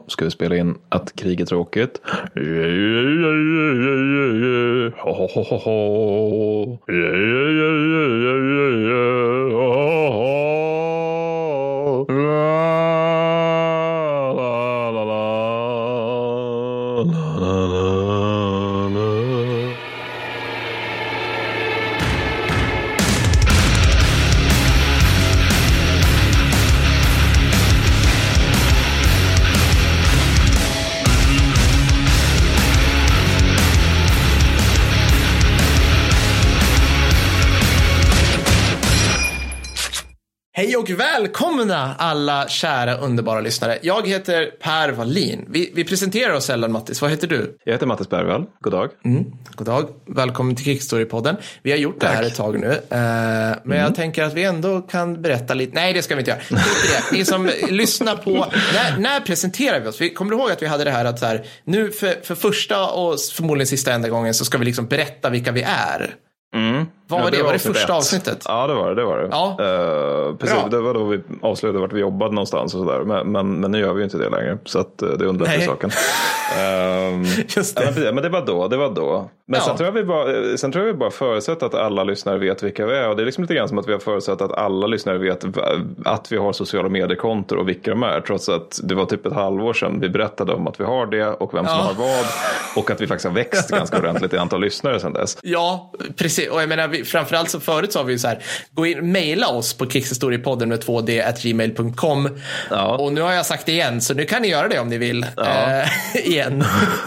[0.00, 2.00] idag ska vi spela in att krig är tråkigt.
[40.80, 43.78] Och välkomna alla kära underbara lyssnare.
[43.82, 45.44] Jag heter Per Wallin.
[45.48, 47.02] Vi, vi presenterar oss sällan Mattis.
[47.02, 47.56] Vad heter du?
[47.64, 48.44] Jag heter Mattis Bergvall.
[48.60, 48.90] God dag.
[49.04, 49.24] Mm.
[49.54, 49.88] God dag.
[50.06, 51.36] Välkommen till Kickstory-podden.
[51.62, 52.66] Vi har gjort det här ett tag nu.
[52.70, 55.72] eh, men jag tänker att vi ändå kan berätta lite.
[55.74, 56.40] Nej, det ska vi inte göra.
[56.50, 57.12] Det.
[57.18, 58.30] Ni som lyssnar på.
[58.74, 60.00] När, när presenterar vi oss?
[60.00, 62.90] Vi kommer ihåg att vi hade det här att så här, nu för, för första
[62.90, 66.14] och förmodligen sista enda gången så ska vi liksom berätta vilka vi är.
[67.10, 67.42] Vad var det?
[67.42, 67.90] Var det första ett.
[67.90, 68.42] avsnittet?
[68.48, 68.94] Ja, det var det.
[68.94, 69.28] det, var det.
[69.30, 69.56] Ja.
[69.60, 70.68] Eh, precis, Bra.
[70.70, 73.00] det var då vi avslöjade vart vi jobbade någonstans och sådär.
[73.04, 74.58] Men, men, men nu gör vi ju inte det längre.
[74.64, 75.66] Så att, eh, det underlättar Nej.
[75.66, 75.90] saken.
[76.58, 77.24] Ehm,
[77.56, 77.84] Just Ja, det.
[77.86, 79.30] men, precis, men det var då, det var då.
[79.46, 79.66] Men Ja.
[79.66, 82.62] sen, tror jag vi bara, sen tror jag vi bara förutsatt att alla lyssnare vet
[82.62, 83.08] vilka vi är.
[83.08, 85.44] Och det är liksom lite grann som att vi har förutsatt att alla lyssnare vet
[86.04, 88.20] att vi har sociala mediekontor och vilka de är.
[88.20, 91.26] Trots att det var typ ett halvår sedan vi berättade om att vi har det
[91.26, 91.82] och vem som Ja.
[91.82, 92.26] har vad.
[92.76, 95.38] Och att vi faktiskt har växt ganska ordentligt i antal lyssnare sedan dess.
[95.42, 96.48] Ja, precis.
[96.50, 98.38] Och jag menar, vi, framförallt så förut sa vi så här,
[98.72, 102.28] gå in, mejla oss på kickhistoriepodden med 2d at gmail.com.
[102.70, 102.96] Ja.
[102.96, 104.98] Och nu har jag sagt det igen, så nu kan ni göra det om ni
[104.98, 105.22] vill.
[105.22, 106.64] Eh, igen.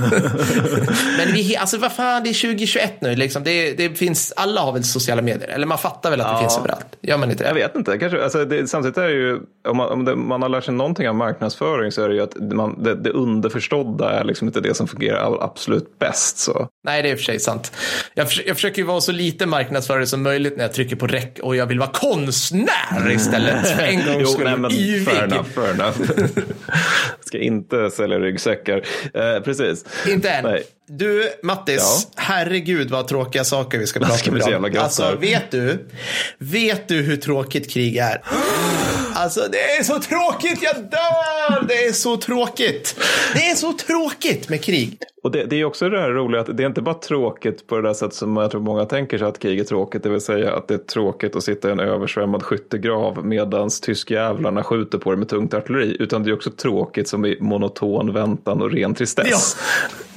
[1.18, 3.44] Men vi, alltså vad fan, det är 2021 nu liksom.
[3.44, 5.48] Det, det finns, alla har väl sociala medier?
[5.50, 6.40] Eller man fattar väl att det Ja.
[6.40, 6.86] finns överallt?
[7.02, 7.60] Gör man inte Jag det?
[7.62, 7.98] vet inte.
[7.98, 10.74] Kanske, alltså det, samtidigt är det ju, om man, om det, man har lärt sig
[10.74, 14.62] någonting av marknadsföring så är det ju att man, det, det underförstådda är liksom inte
[14.62, 16.38] det som fungerar absolut bäst.
[16.38, 16.68] Så.
[16.84, 17.72] Nej, det är i och för sig sant.
[18.14, 19.46] Jag, jag försöker ju vara så lite
[19.90, 23.68] marknadsförare som möjligt när jag trycker på räck och jag vill vara konstnär istället.
[23.68, 24.46] För en gångs Jo, skull.
[24.46, 25.06] nej, men Yvig.
[25.08, 25.46] fair enough.
[25.56, 25.98] Fair enough.
[27.34, 28.82] Ska inte sälja ryggsäckar.
[29.14, 29.86] Eh, precis.
[30.08, 30.44] Inte än.
[30.44, 30.64] Nej.
[30.88, 35.86] Du, Mattis, herregud vad tråkiga saker vi ska prata ska om bli Alltså, vet du?
[36.38, 38.22] Vet du hur tråkigt krig är?
[39.16, 41.68] Alltså, det är så tråkigt, jag dör!
[41.68, 43.00] Det är så tråkigt.
[43.34, 44.98] Det är så tråkigt med krig.
[45.24, 47.76] Och det, det är också det här roliga att det är inte bara tråkigt på
[47.76, 50.04] det där sättet som jag tror många tänker sig att krig är tråkigt.
[50.04, 54.64] Det vill säga att det är tråkigt att sitta i en översvämmad skyttegrav medan tyskjävlarna
[54.64, 55.98] skjuter på det med tungt artilleri.
[56.00, 59.58] Utan det är också tråkigt som i monoton väntan och ren tristess.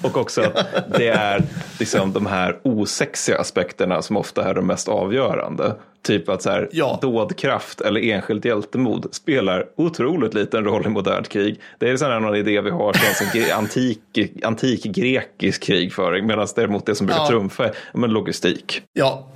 [0.02, 0.56] Och också att
[0.98, 1.42] det är
[1.78, 5.74] liksom de här osexiga aspekterna som ofta är de mest avgörande.
[6.02, 6.98] Typ att så här, Ja.
[7.02, 11.60] dådkraft eller enskilt hjältemod spelar otroligt liten roll i modernt krig.
[11.78, 14.00] Det är sån här någon idé vi har från antik,
[14.44, 16.26] antik grekisk krigföring.
[16.26, 17.28] Medan däremot det som brukar Ja.
[17.28, 18.82] trumfa är ja, men logistik.
[18.92, 19.28] Ja.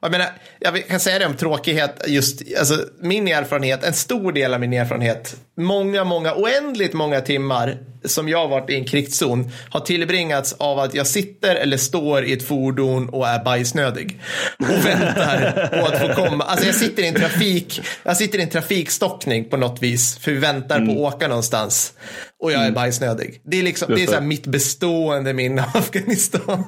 [0.00, 0.26] Jag, menar,
[0.60, 4.72] jag kan säga det om tråkighet, just alltså, min erfarenhet, en stor del av min
[4.72, 10.52] erfarenhet, många, många, oändligt många timmar som jag har varit i en krigszon har tillbringats
[10.52, 14.20] av att jag sitter eller står i ett fordon och är bajsnödig.
[14.58, 16.44] Och väntar på att få komma.
[16.44, 20.32] Alltså jag sitter i en trafik, jag sitter i en trafikstockning på något vis, för
[20.32, 21.92] vi väntar på att åka någonstans.
[22.46, 23.40] Och jag är bajsnödig.
[23.44, 26.64] Det är, liksom, det är så mitt bestående minne av Afghanistan.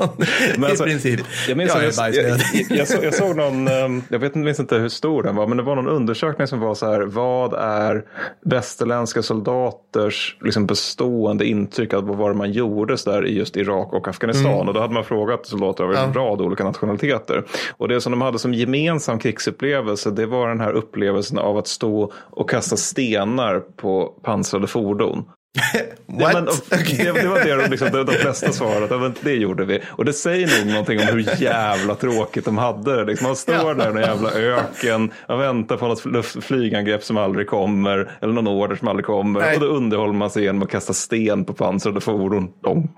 [0.64, 1.20] alltså, I princip.
[1.48, 2.66] Jag, minns, jag är bajsnödig.
[2.70, 5.46] jag, jag, såg, jag såg någon, ehm, jag vet, minns inte hur stor den var,
[5.46, 8.04] men det var någon undersökning som var så här, vad är
[8.44, 14.08] västerländska soldaters liksom bestående intryck av vad man gjorde så där i just Irak och
[14.08, 14.68] Afghanistan?
[14.68, 16.10] Och då hade man frågat soldater av en Mm.
[16.14, 16.20] Ja.
[16.20, 17.44] rad olika nationaliteter.
[17.76, 21.66] Och det som de hade som gemensam krigsupplevelse, det var den här upplevelsen av att
[21.68, 25.24] stå och kasta stenar på pansrade fordon.
[25.72, 26.34] Ja, What?
[26.34, 26.48] men,
[26.80, 26.96] Okej.
[26.98, 29.80] det, det var det de, liksom, de, de flesta svarade, ja, men det gjorde vi.
[29.88, 33.04] Och det säger nog någonting om hur jävla tråkigt de hade det.
[33.04, 37.46] Liksom, man står där i en jävla öken, man väntar på något flygangrepp som aldrig
[37.46, 39.40] kommer, eller någon order som aldrig kommer.
[39.40, 39.54] Nej.
[39.54, 42.48] Och då underhåller man sig genom att kasta sten på pansrade fordon.
[42.62, 42.90] Donk,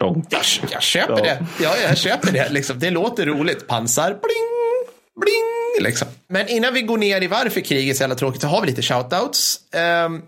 [0.00, 0.26] donk.
[0.30, 0.40] Jag,
[0.70, 1.22] jag köper Ja.
[1.22, 1.46] det.
[1.60, 2.48] Ja, jag köper det.
[2.50, 2.78] Liksom.
[2.78, 3.66] Det låter roligt.
[3.66, 4.88] Pansar, bling,
[5.22, 5.84] bling.
[5.86, 6.08] Liksom.
[6.28, 8.66] Men innan vi går ner i varför krig är så jävla tråkigt så har vi
[8.66, 9.56] lite shoutouts.
[10.06, 10.22] Um,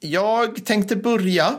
[0.00, 1.54] jag tänkte börja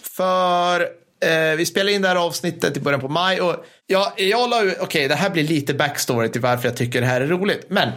[0.00, 0.80] för
[1.20, 4.62] eh, vi spelade in det här avsnittet i början på maj och ja, jag la
[4.62, 7.66] ut, okej, det här blir lite backstory till varför jag tycker det här är roligt,
[7.68, 7.88] men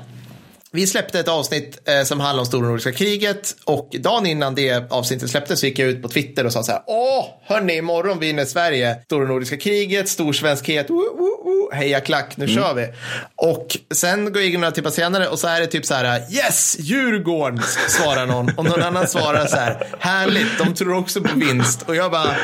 [0.72, 4.92] vi släppte ett avsnitt eh, som handlar om Stora Nordiska kriget och dagen innan det
[4.92, 6.82] avsnittet släpptes så gick jag ut på Twitter och sa så här.
[6.88, 10.90] Åh, hörni, imorgon vinner Sverige Stora Nordiska kriget, stor svenskhet.
[10.90, 11.44] Woo, woo, woo.
[11.44, 11.70] Woo!
[11.74, 12.56] Heja klack, nu Mm.
[12.56, 12.88] kör vi.
[13.36, 16.22] Och sen går jag in några timmar senare och så är det typ så här,
[16.32, 18.50] yes, Djurgården, svarar någon.
[18.58, 21.82] Och någon annan svarar så här, härligt, de tror också på vinst.
[21.82, 22.36] Och jag bara,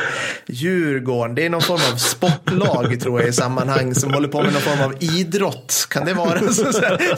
[0.48, 4.54] Djurgården, det är någon form av sportlag tror jag i sammanhang som håller på med
[4.54, 5.88] någon form av idrott.
[5.90, 6.40] Kan det vara?
[6.54, 7.18] Så, så, här,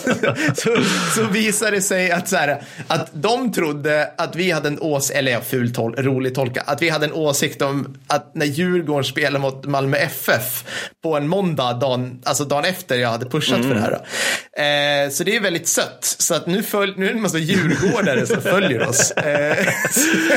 [0.56, 0.69] så,
[1.16, 5.12] så visar det sig att, så här, att de trodde att vi hade en ås,
[5.12, 9.04] eller ja, ful tol, rolig tolka, att vi hade en åsikt om att när Djurgården
[9.04, 10.64] spelar mot Malmö FF
[11.04, 13.92] på en måndag, dagen, alltså dagen efter jag hade pushat för det här.
[14.58, 16.16] Eh, så det är väldigt sött.
[16.20, 19.12] Så att nu, följ, nu är det en massa djurgårdare som följer oss.
[19.12, 19.58] Eh,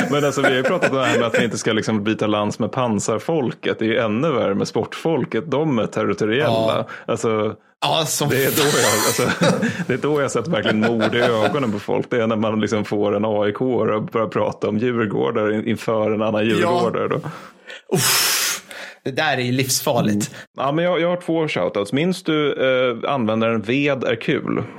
[0.09, 2.03] Men alltså vi har ju pratat om det här med att vi inte ska liksom
[2.03, 3.79] byta lands med pansarfolket.
[3.79, 5.51] Det är ju ännu värre med sportfolket.
[5.51, 6.47] De är territoriella.
[6.49, 6.87] Ja.
[7.05, 9.45] Alltså, ja, som det, är då jag, alltså,
[9.87, 12.05] det är då jag sett verkligen mord i ögonen på folk.
[12.09, 16.11] Det är när man liksom får en aik och börjar prata om djurgårdar in- inför
[16.11, 17.07] en annan djurgårdare.
[17.07, 17.15] Då.
[17.95, 18.38] Uff,
[19.03, 20.35] det där är ju livsfarligt.
[20.57, 21.93] Ja, men jag, jag har två shoutouts.
[21.93, 22.53] Minns du
[23.03, 24.63] eh, användaren ved är kul?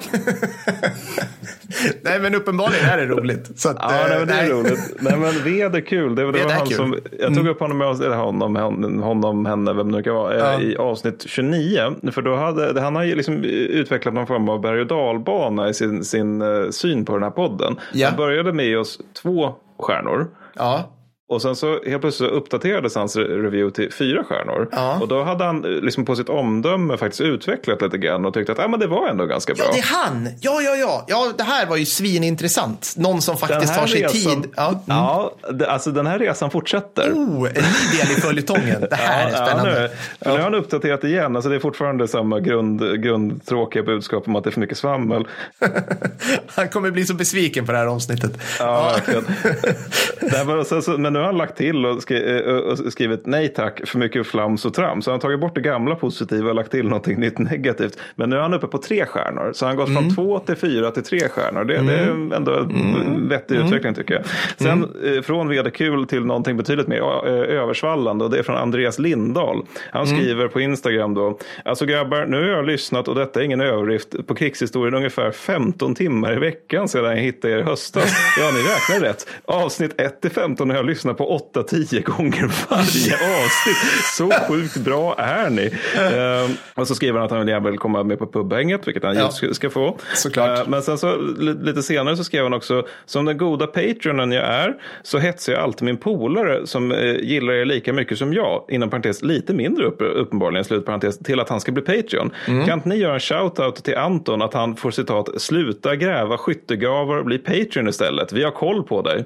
[2.03, 3.61] Nej, men uppenbarligen är det roligt.
[3.61, 4.51] Så att, Ja, nej, men det är nej.
[4.51, 4.97] roligt.
[5.01, 6.15] Nej, men ved är kul.
[6.15, 6.77] Det, det Ved var han kul.
[6.77, 10.15] som, jag tog upp honom, med, eller honom, honom, honom, henne, vem det nu kan
[10.15, 10.61] vara, eh, Ja.
[10.61, 11.95] i avsnitt 29.
[12.13, 15.75] För då hade, han har ju liksom utvecklat någon form av berg och dalbana i
[15.75, 17.77] sin, sin eh, syn på den här podden.
[17.93, 18.09] Ja.
[18.09, 20.27] Han började med oss två stjärnor.
[20.57, 20.93] Ja,
[21.31, 24.69] Och sen så helt plötsligt så uppdaterades hans re- review till fyra stjärnor.
[24.73, 24.99] Ja.
[25.01, 28.53] Och då hade han eh, liksom på sitt omdöme faktiskt utvecklat lite grann och tyckte
[28.53, 29.65] att ah, men det var ändå ganska bra.
[29.67, 30.29] ja, det är han.
[30.41, 31.05] Ja, ja, ja.
[31.09, 32.95] Ja, det här var ju svinintressant.
[32.97, 34.51] Någon som faktiskt tar sig tid.
[34.57, 34.69] Ja.
[34.69, 34.81] Mm.
[34.87, 37.13] ja det, alltså den här resan fortsätter.
[37.13, 38.87] Oh, en ny del i följetongen.
[38.91, 39.81] Det här är spännande.
[39.81, 39.89] Ja, nu,
[40.19, 41.37] för nu har han uppdaterat igen.
[41.37, 45.27] Alltså det är fortfarande samma grund, grundtråkiga budskap om att det är för mycket svammel.
[46.47, 48.33] Han kommer bli så besviken på det här avsnittet.
[48.59, 50.65] Ja, verkligen.
[50.65, 53.89] Sen så, men nu har han lagt till och, skri, eh, och skrivit nej tack
[53.89, 55.05] för mycket flams och trams.
[55.05, 57.99] Så han har tagit bort det gamla positiva och lagt till någonting nytt negativt.
[58.15, 59.53] Men nu är han uppe på tre stjärnor.
[59.55, 61.65] Så han har gått från två till fyra till tre stjärnor.
[61.65, 64.25] Det, det är ändå en vettig utveckling tycker jag.
[64.57, 68.25] Sen eh, från vederkul till någonting betydligt mer eh, översvallande.
[68.25, 69.65] Och det är från Andreas Lindahl.
[69.93, 71.39] Han skriver på Instagram då.
[71.65, 75.95] Alltså grabbar, nu har jag lyssnat och detta är ingen överdrift på krigshistorien ungefär 15
[75.95, 78.17] timmar i veckan sedan jag hittade er i höstas.
[78.41, 79.27] Ja, ni räknar rätt.
[79.45, 83.15] Avsnitt 1 till 15 har jag lyssnat på 8-10 gånger varje
[83.45, 83.77] avsnitt.
[84.17, 85.71] Så sjukt bra är ni.
[85.99, 89.17] Ehm, och så skriver han att han gärna vill komma med på pubhänget, vilket han
[89.17, 89.31] Ja.
[89.31, 89.99] ska, ska få.
[90.15, 90.59] Såklart.
[90.59, 94.33] Ehm, men sen så li- lite senare så skrev han också, som den goda patronen
[94.33, 98.33] jag är, så hetsar jag alltid min polare som eh, gillar er lika mycket som
[98.33, 102.31] jag, inom parentes lite mindre upp, uppenbarligen, slutparentes, till att han ska bli Patreon.
[102.49, 102.67] Mm.
[102.67, 107.17] Kan inte ni göra en shout-out till Anton att han får citat, sluta gräva skyttegravar
[107.19, 108.33] och bli Patreon istället.
[108.33, 109.25] Vi har koll på dig.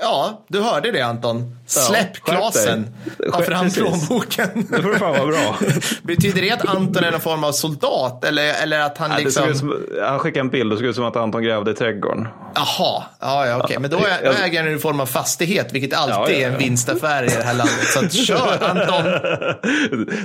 [0.00, 1.54] Ja, du hörde det Anton.
[1.66, 2.94] Släpp skärp klasen.
[3.32, 4.66] Ta fram plånboken.
[4.70, 5.58] Det får fan vara bra.
[6.02, 8.24] Betyder det att Anton är någon form av soldat?
[8.24, 9.54] Eller, eller att han Ja, liksom...
[9.54, 12.28] som, han skickade en bild och det såg ut som att Anton grävde i trädgården.
[12.54, 13.78] Jaha, ja, ja okej.
[13.80, 16.46] Men då, är, då äger han en form av fastighet, vilket alltid Ja, ja, är
[16.46, 16.58] en ja.
[16.58, 17.86] vinstaffär i det här landet.
[17.86, 19.04] Så att, kör Anton.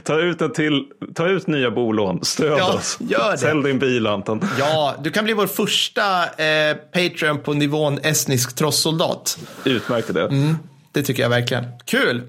[0.04, 0.84] ta, ut en till,
[1.16, 2.98] ta ut nya bolån, stöd Ja, oss.
[3.00, 3.38] gör det.
[3.38, 4.50] Sälj din bil Anton.
[4.60, 9.38] Ja, du kan bli vår första eh, Patreon på nivån estnisk trossoldat.
[9.66, 10.20] Utmärkt idé.
[10.20, 10.58] Mm.
[10.92, 11.66] Det tycker jag verkligen.
[11.86, 12.22] Kul!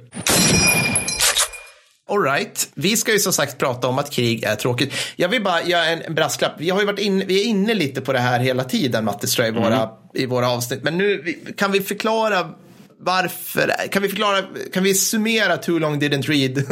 [2.08, 4.94] Alright, vi ska ju som sagt prata om att krig är tråkigt.
[5.16, 6.52] Jag vill bara göra en brasklapp.
[6.58, 9.26] Vi har ju varit in, vi är inne lite på det här hela tiden, Matte
[9.26, 10.82] Ström, i våra, i våra avsnitt.
[10.82, 12.50] Men nu kan vi förklara
[13.00, 14.36] varför, kan vi förklara,
[14.72, 16.58] kan vi summera Too long didn't read?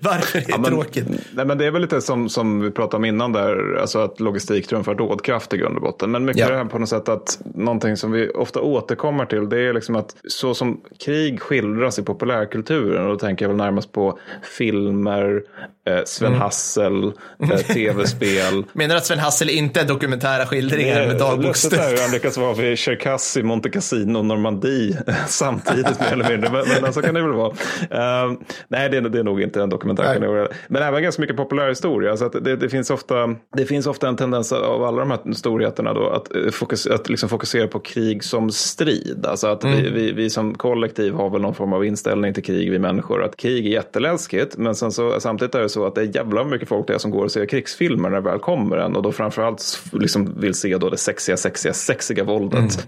[0.00, 1.06] varför det är men- tråkigt?
[1.32, 4.20] Nej, men det är väl lite som, som vi pratade om innan där, alltså att
[4.20, 6.10] logistik trumfar dådkraft i grund och botten.
[6.10, 6.48] Men mycket Ja.
[6.48, 9.96] det här på något sätt att någonting som vi ofta återkommer till, det är liksom
[9.96, 14.18] att så som krig skildras i populärkulturen, och då tänker jag väl närmast på
[14.56, 15.42] filmer,
[15.88, 16.40] eh, Sven Mm.
[16.40, 17.04] Hassel,
[17.52, 18.64] eh, tv-spel.
[18.72, 21.98] Menar du att Sven Hassel inte är dokumentära skildringar med Lustigt dagboksstöd?
[21.98, 24.96] han lyckas vara vid Cherkassy, Monte Cassino Normandie
[25.48, 26.50] samtidigt mer eller mindre.
[26.50, 27.50] Men, men så kan det väl vara.
[27.50, 28.38] Uh,
[28.68, 30.20] nej, det är, det är nog inte en dokumentär.
[30.20, 30.48] Nej.
[30.68, 32.16] Men även ganska mycket populärhistoria.
[32.16, 35.92] Så det, det, finns ofta, det finns ofta en tendens av alla de här storheterna
[35.92, 39.26] då att, eh, fokus, att liksom fokusera på krig som strid.
[39.26, 42.70] Alltså att vi, vi, vi som kollektiv har väl någon form av inställning till krig,
[42.70, 43.24] vi människor.
[43.24, 46.44] Att krig är jätteläskigt, men sen så, samtidigt är det så att det är jävla
[46.44, 48.96] mycket folk det som går och ser krigsfilmer när det väl kommer en.
[48.96, 52.86] Och då framförallt liksom vill se då det sexiga, sexiga, sexiga våldet.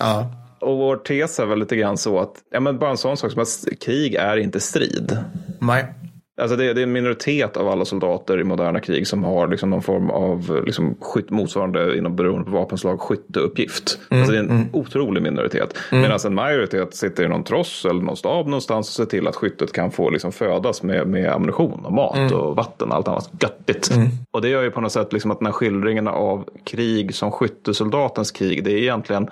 [0.00, 0.39] Ja.
[0.60, 3.32] Och vår tes är väl lite grann så att, ja men bara en sån sak
[3.32, 5.18] som att krig är inte strid.
[5.58, 5.86] Nej.
[6.40, 9.70] Alltså det, det, är en minoritet av alla soldater i moderna krig som har liksom
[9.70, 13.98] någon form av liksom skytt, motsvarande inom beroende på vapenslag skytteuppgift.
[14.10, 14.68] Mm, alltså det är en mm.
[14.72, 15.76] otrolig minoritet.
[15.92, 16.02] Mm.
[16.02, 19.36] Medan en majoritet sitter i någon tross eller någon stab någonstans och ser till att
[19.36, 22.32] skyttet kan få liksom födas med, med ammunition och mat mm.
[22.32, 23.90] och vatten och allt annat göttigt.
[23.90, 24.08] Mm.
[24.30, 27.30] Och det gör ju på något sätt liksom att den här skildringen av krig som
[27.30, 29.28] skyttesoldatens krig, det är egentligen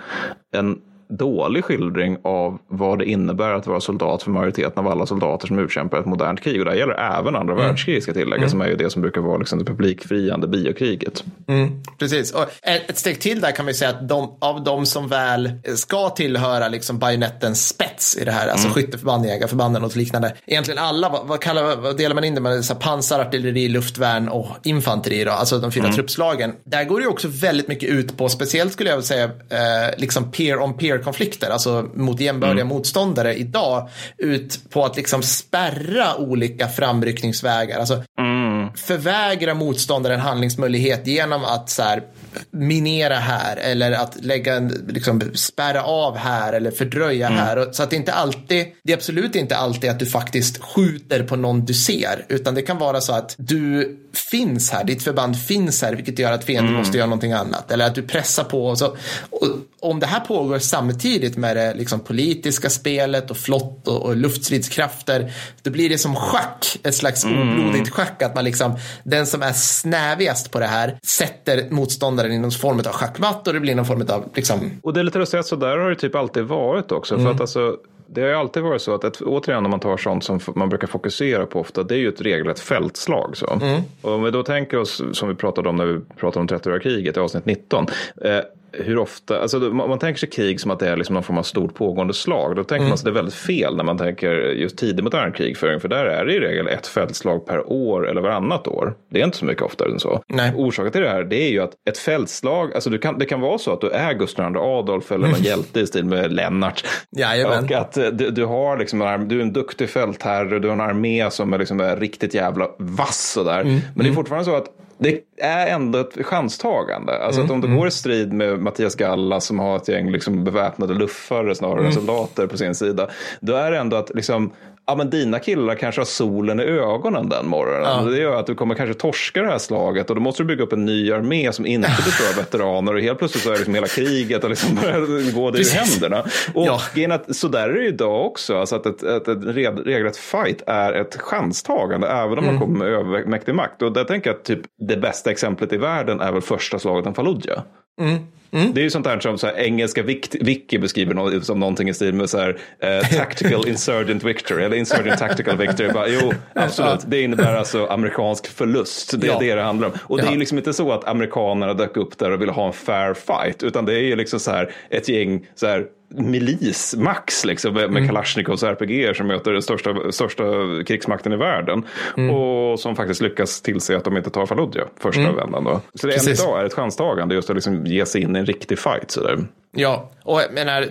[0.57, 5.47] en dålig skildring av vad det innebär att vara soldat för majoriteten av alla soldater
[5.47, 6.61] som utkämpar ett modernt krig.
[6.61, 7.67] Och det gäller även andra mm.
[7.67, 8.51] världskrig ska tilläggas, mm.
[8.51, 11.25] som är ju det som brukar vara liksom det publikfriande biokriget.
[11.49, 11.83] Mm.
[11.99, 15.09] Precis, och ett steg till där kan man ju säga att de, av de som
[15.09, 18.75] väl ska tillhöra liksom bajonettens spets i det här, alltså mm.
[18.75, 20.35] skytteförband, jägarförbanden och liknande.
[20.47, 22.65] Egentligen alla, vad, vad, kallar, vad delar man in det med?
[22.65, 25.97] Så här, pansar, artilleri, luftvärn och infanteri, då, alltså de fyra mm.
[25.97, 26.53] truppslagen.
[26.65, 29.99] Där går det ju också väldigt mycket ut på, speciellt skulle jag vilja säga, eh,
[29.99, 32.77] liksom peer on peer konflikter, alltså mot jämbördiga mm.
[32.77, 33.89] motståndare idag,
[34.19, 37.79] ut på att liksom spärra olika framryckningsvägar.
[37.79, 38.73] Alltså mm.
[38.77, 42.03] förvägra motståndaren handlingsmöjlighet genom att så här,
[42.51, 47.39] minera här eller att lägga en, liksom, spärra av här eller fördröja mm.
[47.39, 47.69] här.
[47.73, 51.37] Så att det inte alltid, det är absolut inte alltid att du faktiskt skjuter på
[51.37, 55.83] någon du ser, utan det kan vara så att du finns här, ditt förband finns
[55.83, 56.79] här, vilket gör att fienden mm.
[56.79, 57.71] måste göra någonting annat.
[57.71, 58.67] Eller att du pressar på.
[58.67, 58.97] Och så,
[59.31, 59.49] och
[59.81, 65.33] om det här pågår samtidigt med det liksom, politiska spelet och flott och, och luftstridskrafter,
[65.63, 67.41] då blir det som schack, ett slags mm.
[67.41, 72.39] oblodigt schack, att man liksom, den som är snävigast på det här sätter motståndaren i
[72.39, 74.71] någon form av schackmatt och det blir någon form av liksom...
[74.83, 77.27] Och det är lite lustigt att så där har det typ alltid varit också, mm.
[77.27, 77.77] för att alltså
[78.11, 80.69] det har ju alltid varit så att, ett, återigen om man tar sånt som man
[80.69, 83.37] brukar fokusera på ofta, det är ju ett regelrätt fältslag.
[83.37, 83.59] Så.
[83.63, 83.83] Mm.
[84.03, 86.81] Och om vi då tänker oss, som vi pratade om när vi pratade om 30-åriga
[86.81, 87.87] kriget i avsnitt 19,
[88.25, 88.39] eh,
[88.73, 91.43] hur ofta, alltså man, tänker sig krig som att det är liksom någon form av
[91.43, 92.57] stort pågående slag.
[92.57, 92.89] Då tänker mm.
[92.89, 95.81] man sig det är väldigt fel när man tänker just tidig modern krigföring.
[95.81, 98.95] För där är det i regel ett fältslag per år eller varannat år.
[99.11, 100.23] Det är inte så mycket oftare än så.
[100.29, 100.53] Nej.
[100.57, 103.41] Orsaken till det här det är ju att ett fältslag, alltså du kan, det kan
[103.41, 106.85] vara så att du är Gustav II Adolf eller någon hjälte i stil med Lennart.
[107.17, 107.65] Jajamän.
[107.65, 111.31] Och att du, du har liksom, du är en duktig fältherre, du har en armé
[111.31, 113.61] som är, liksom riktigt jävla vass och där.
[113.61, 113.73] Mm.
[113.73, 114.15] Men det är mm.
[114.15, 117.19] fortfarande så att det är ändå ett chanstagande.
[117.19, 117.79] Alltså mm, att om du mm.
[117.79, 121.87] går i strid med Mattias Galla som har ett gäng liksom beväpnade luffare snarare mm.
[121.87, 123.09] än soldater på sin sida.
[123.41, 124.53] Då är det ändå att liksom,
[124.89, 128.05] ja, men dina killar kanske har solen i ögonen den morgonen.
[128.05, 128.11] Ja.
[128.11, 130.63] Det gör att du kommer kanske torska det här slaget och då måste du bygga
[130.65, 133.75] upp en ny armé som inte består av veteraner och helt plötsligt så är liksom
[133.75, 136.25] hela kriget och liksom börjar gå dig ur händerna.
[136.55, 137.15] Och ja.
[137.15, 140.93] att, så där är det idag också, alltså att ett, ett, ett regelrätt fight är
[140.93, 142.55] ett chanstagande även om mm.
[142.55, 143.83] man kommer med övermäktig makt.
[143.83, 147.07] Och där tänker jag att typ det bästa exemplet i världen är väl första slaget
[147.07, 147.63] om Fallujah.
[147.99, 148.19] Mm.
[148.51, 148.75] Mm.
[148.75, 150.03] Det är ju sånt här som så här, engelska
[150.41, 154.77] wiki beskriver no som någonting i stil med så här, eh, tactical insurgent victory eller
[154.77, 155.93] insurgent tactical victory.
[155.93, 159.21] Bara, jo, absolut, det innebär alltså amerikansk förlust.
[159.21, 159.39] Det är ja.
[159.41, 159.95] det det handlar om.
[159.99, 160.23] Och ja.
[160.23, 162.73] det är ju liksom inte så att amerikanerna dök upp där och ville ha en
[162.73, 167.45] fair fight, utan det är ju liksom så här ett gäng så här milis, max,
[167.45, 168.07] liksom, med mm.
[168.07, 170.45] Kalashnikovs RPG som möter den största, största
[170.87, 171.83] krigsmakten i världen.
[172.17, 172.35] Mm.
[172.35, 175.37] Och som faktiskt lyckas tillse att de inte tar Fallujah första mm.
[175.37, 175.65] vändan.
[175.65, 175.81] Då.
[175.95, 178.47] Så det än idag är ett chanstagande just att liksom ge sig in i en
[178.47, 179.11] riktig fight.
[179.11, 179.39] Sådär.
[179.77, 180.87] Ja, och jag menar,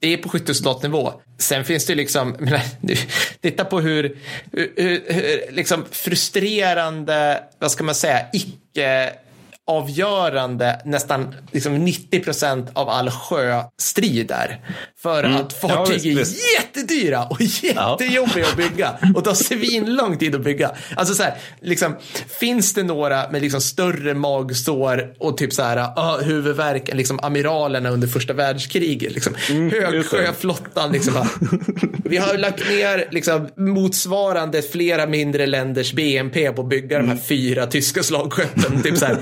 [0.00, 1.12] det är på skyttesoldatnivå.
[1.38, 2.60] Sen finns det liksom, menar,
[3.40, 4.18] titta på hur,
[4.52, 9.12] hur, hur liksom frustrerande, vad ska man säga, icke
[9.68, 14.60] avgörande nästan liksom 90 procent av all sjöstrid är.
[15.02, 15.36] För mm.
[15.36, 16.26] att fartyg ja, är
[16.58, 18.50] jättedyra och jättejobbiga ja.
[18.50, 20.70] att bygga och tar svinlång tid att bygga.
[20.96, 21.96] Alltså så här, liksom,
[22.40, 27.18] finns det några med liksom större magsår och typ så här, uh, huvudvärk än liksom
[27.22, 29.12] amiralerna under första världskriget?
[29.12, 29.34] Liksom.
[29.50, 31.28] Mm, Högsjöflottan, liksom,
[32.04, 37.06] vi har lagt ner liksom, motsvarande flera mindre länders BNP på att bygga mm.
[37.06, 37.24] de här mm.
[37.24, 38.82] fyra tyska slagskeppen.
[38.82, 39.18] Typ så här.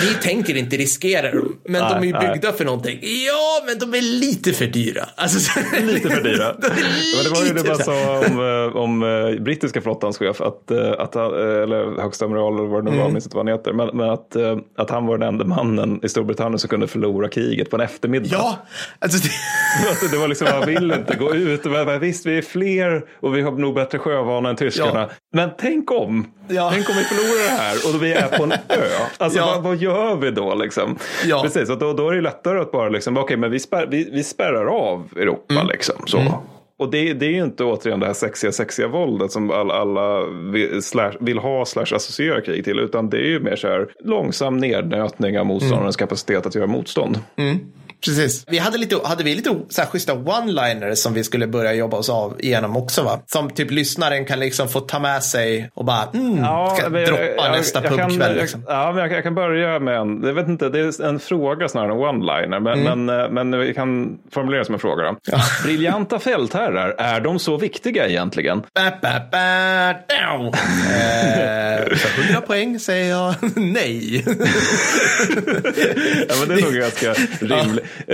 [0.00, 2.58] Vi tänker inte riskera dem, men nej, de är ju byggda nej.
[2.58, 2.98] för någonting.
[3.02, 5.04] Ja, men de är lite för dyra.
[5.16, 6.52] Alltså, lite för dyra.
[6.58, 6.68] de
[7.16, 10.70] men det var ju det man sa om, eh, om uh, brittiska flottans chef, att,
[10.70, 13.12] uh, att eller högsta amiral eller vad det nu var, mm.
[13.12, 14.36] minns inte vad han heter, men, men att,
[14.76, 18.28] att han var den enda mannen i Storbritannien som kunde förlora kriget på en eftermiddag.
[18.32, 18.58] Ja,
[18.98, 20.10] alltså det...
[20.10, 21.64] det var liksom, han vill inte gå ut.
[21.64, 25.00] Men, visst, vi är fler och vi har nog bättre sjövana än tyskarna.
[25.00, 25.08] Ja.
[25.32, 26.70] Men tänk om, ja.
[26.72, 28.88] tänk om vi förlorar det här och då vi är på en ö.
[29.18, 29.46] Alltså ja.
[29.46, 30.98] vad, vad, gör vi då liksom?
[31.26, 31.42] Ja.
[31.42, 33.86] Precis, och då, då är det lättare att bara liksom, okej okay, men vi, spär,
[33.86, 35.66] vi, vi spärrar av Europa mm.
[35.66, 35.96] liksom.
[36.06, 36.18] Så.
[36.18, 36.32] Mm.
[36.78, 40.26] Och det, det är ju inte återigen det här sexiga, sexiga våldet som alla, alla
[40.26, 42.78] vill, slash, vill ha slash associera krig till.
[42.78, 46.06] Utan det är ju mer så här långsam nednötning av motståndarens mm.
[46.06, 47.18] kapacitet att göra motstånd.
[47.36, 47.58] Mm.
[48.04, 48.44] Precis.
[48.48, 51.96] Vi hade, lite, hade vi lite så här schyssta one-liners som vi skulle börja jobba
[51.96, 53.20] oss av igenom också va?
[53.26, 57.00] Som typ lyssnaren kan liksom få ta med sig och bara mm, Ja, ska men
[57.00, 58.30] jag- droppa jag- nästa jag kan- pubkväll.
[58.34, 58.64] jag- Liksom.
[58.68, 61.68] Ja, men jag, jag kan börja med en, jag vet inte, det är en fråga
[61.68, 62.60] snarare än one-liner.
[62.60, 63.04] Men, Mm.
[63.04, 65.16] men, eh, men vi kan formulera som en fråga då.
[65.64, 68.58] Briljanta fältherrar, är de så viktiga egentligen?
[68.60, 70.46] Ba, ba, ba, down.
[70.54, 74.24] eh, för 100 poäng säger jag nej.
[76.28, 77.84] Ja, men det är nog ganska rimligt.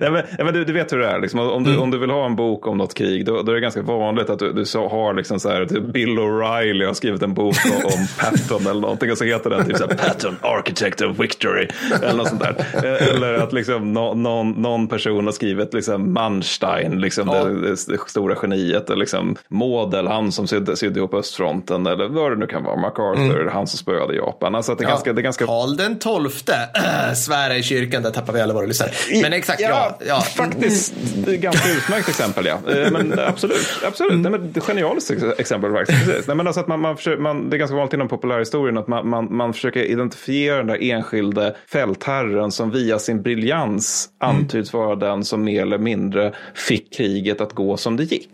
[0.00, 1.20] Nej, men, ja, men du, du vet hur det är.
[1.20, 1.82] Liksom, om, du, Mm.
[1.82, 4.30] om du vill ha en bok om något krig, då, då är det ganska vanligt
[4.30, 7.56] att du, du så har liksom så här, typ Bill O'Reilly har skrivit en bok
[7.64, 11.18] om, om Patton eller någonting och så heter den typ så här, Patton, Architect of
[11.20, 11.68] Victory.
[12.02, 12.54] Eller något sånt där.
[12.84, 17.44] Eh, Eller att liksom, nå- någon, någon person har skrivit liksom Manstein, liksom Ja.
[17.44, 18.90] det, det, stora geniet.
[18.90, 21.86] Eller liksom Model, han som sydde, sydde ihop östfronten.
[21.86, 22.76] Eller vad det nu kan vara.
[22.76, 24.54] MacArthur, han som spöade Japan.
[24.54, 28.10] Alltså det är ganska, det är ganska Karl den tolfte, äh, svära i kyrkan, där
[28.10, 28.89] tappar vi alla våra lyssnare.
[29.22, 29.98] Men exakt, ja.
[30.06, 30.20] ja.
[30.20, 30.94] Faktiskt,
[31.28, 32.58] ett ganska utmärkt exempel, ja.
[32.72, 34.20] Eh, Men absolut, absolut.
[34.20, 36.06] Nej, men det är ett genialiskt ex- exempel faktiskt.
[36.06, 36.26] Precis.
[36.26, 38.88] Nej, men alltså att man, man, försöker, man, det är ganska vanligt inom populärhistorien att
[38.88, 44.96] man, man, man försöker identifiera den där enskilde fältherren som via sin briljans antyds vara
[44.96, 48.28] den som mer eller mindre fick kriget att gå som det gick.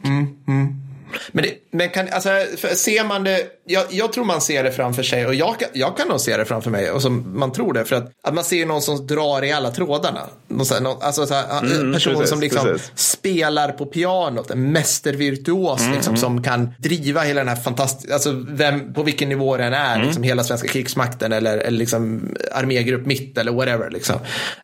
[1.32, 2.30] Men, det, men kan, alltså,
[2.74, 5.96] ser man det, jag, jag tror man ser det framför sig och jag, kan- jag
[5.96, 8.44] kan nog se det framför mig och som man tror det för att, att man
[8.44, 10.20] ser någon som drar i alla trådarna.
[10.48, 11.44] Någon, här, någon, alltså så här,
[11.80, 12.92] en person precis, som liksom precis.
[12.94, 18.92] spelar på pianot, en mästervirtuos liksom, som kan driva hela den här fantastiska, alltså vem,
[18.94, 23.52] på vilken nivå den är, liksom hela svenska krigsmakten eller, eller liksom armégrupp mitt eller
[23.52, 23.90] whatever.
[23.90, 24.16] Liksom.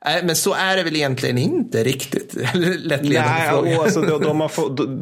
[0.06, 2.34] Äh, Men så är det väl egentligen inte riktigt.
[2.54, 3.78] Lättledande Nej, fråga.
[3.78, 4.48] och alltså, de, de, man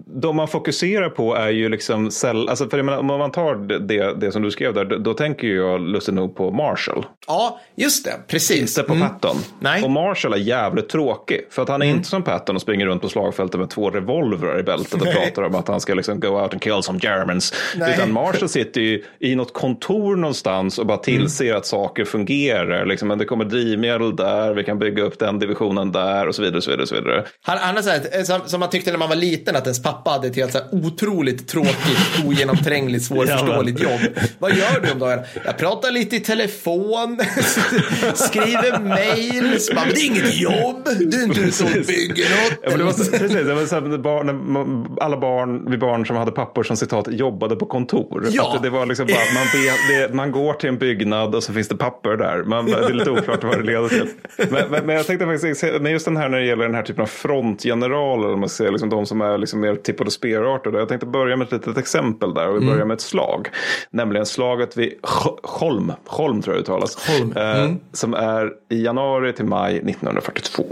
[0.21, 3.89] de, man fokuserar på är ju liksom säll, alltså för jag menar, om man tar
[3.97, 7.07] det, det som du skrev där, då, då tänker jag lustigt nog på Marshall.
[7.27, 8.15] Ja, just det.
[8.29, 8.79] Precis.
[8.79, 9.37] Inte på Patton.
[9.61, 9.79] Nej.
[9.79, 9.85] Mm.
[9.85, 11.41] Och Marshall är jävligt tråkig.
[11.51, 14.61] För att han är inte som Patton och springer runt på slagfältet med två revolvrar
[14.61, 15.15] i bältet och Nej.
[15.15, 17.55] pratar om att han ska liksom go out and kill some Germans.
[17.77, 17.95] Nej.
[17.95, 21.57] Utan Marshall sitter ju i något kontor någonstans och bara tillser Mm.
[21.57, 22.87] att saker fungerar.
[22.87, 26.43] Liksom, men det kommer drivmedel där, vi kan bygga upp den divisionen där och så
[26.43, 26.57] vidare.
[26.57, 27.25] Och så vidare, och så vidare.
[27.43, 29.83] Han, han är så här, som, som man tyckte när man var liten att ens
[29.83, 34.01] pappa hade ett helt så här otroligt tråkigt, ogenomträngligt, svårförståeligt jobb.
[34.39, 35.23] Vad gör du om dagarna?
[35.45, 37.19] Jag pratar lite i telefon,
[38.15, 39.61] skriver mail.
[39.61, 42.59] Så bara, Men det är inget jobb, du är inte ute och bygger något.
[42.63, 46.17] Ja, det var så, precis, det var så här, barn, alla barn, vi barn som
[46.17, 48.27] hade pappor som citat jobbade på kontor.
[48.31, 48.57] Ja.
[48.57, 49.47] Att det, var liksom bara, man,
[49.89, 52.43] det, man går till en byggnad och så finns det papper där.
[52.43, 54.09] Man, det är lite oklart vad det leder till.
[54.51, 56.83] Men, men, men jag tänkte faktiskt, men just den här när det gäller den här
[56.83, 60.79] typen av frontgeneraler, man säger, liksom de som är liksom mer tippade spelartade.
[60.79, 63.49] Jag tänkte börja med ett litet exempel där och vi börjar med ett slag.
[63.91, 64.93] Nämligen slaget vid
[65.43, 67.09] Holm, Holm tror jag uttalas.
[67.09, 67.33] Holm.
[67.37, 70.65] Eh, Som är i januari till maj 1942.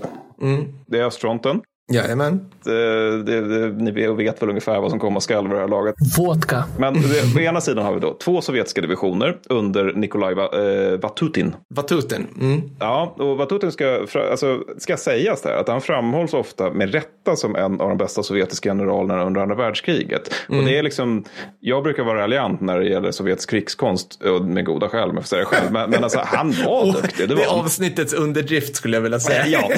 [0.87, 1.61] Det är östfronten.
[1.93, 2.41] Jajamän.
[2.65, 5.95] Det, det, det, ni vet väl ungefär vad som komma skall vid det här laget.
[6.19, 6.65] Vodka.
[6.79, 11.55] Men det, på ena sidan har vi då två sovjetiska divisioner under Nikolaj eh, Vatutin.
[11.75, 12.27] Vatutin.
[12.41, 12.63] Mm.
[12.81, 17.57] Ja, och Vatutin ska, alltså, ska sägas där att han framhålls ofta med rätta som
[17.57, 20.35] en av de bästa sovjetiska generalerna under andra världskriget.
[20.49, 21.25] Och det är liksom,
[21.61, 25.41] jag brukar vara raljant när det gäller sovjetisk krigskonst, och med goda skäl får säga
[25.41, 25.73] det själv.
[25.73, 27.29] Men, men alltså, han var duktig.
[27.29, 27.61] Det Det var är han.
[27.61, 29.47] avsnittets underdrift skulle jag vilja säga.
[29.47, 29.71] Ja.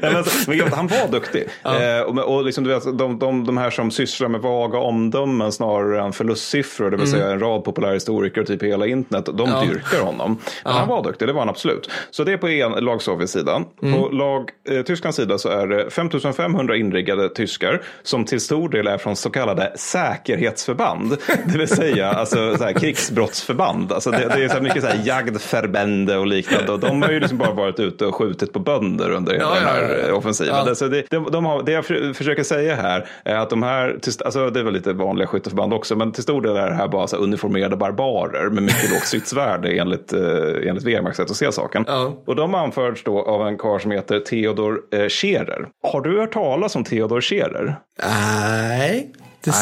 [0.02, 1.48] Men, alltså, men han var duktig.
[1.66, 5.52] Eh, och och liksom, du vet, de, de, de här som sysslar med vaga omdömen
[5.52, 9.62] snarare än förlustsiffror, det vill säga en rad populärhistoriker typ i hela internet, de Ja.
[9.64, 10.38] dyrkar honom.
[10.64, 11.90] Men han var duktig, det var han absolut.
[12.10, 13.64] Så det är på en lag Sovjet-sidan.
[13.80, 18.86] På lag eh, Tysklands sida så är det 5500 inriggade tyskar som till stor del
[18.86, 21.16] är från så kallade säkerhetsförband.
[21.52, 23.92] Det vill säga alltså, så här, krigsbrottsförband.
[23.92, 26.72] Alltså, det, det är så mycket så här, jagdförbände och liknande.
[26.72, 29.54] Och de har ju liksom bara varit ute och skjutit på bönder under hela Ja,
[29.54, 30.14] den ja, här ja.
[30.14, 30.54] offensiven.
[30.84, 30.88] Ja.
[30.88, 34.50] Det, de, de har, det jag för- försöker säga här är att de här, alltså
[34.50, 37.16] det är väl lite vanliga skytteförband också, men till stor del är det här bara
[37.18, 40.20] uniformerade barbarer med mycket lågt stridsvärde enligt, eh,
[40.68, 41.84] enligt Wehrmachts sätt att se saken.
[41.88, 42.22] Ja.
[42.26, 45.66] Och de anförs då av en karl som heter Theodor eh, Scherer.
[45.92, 47.76] Har du hört talas om Theodor Scherer?
[48.02, 49.12] Nej.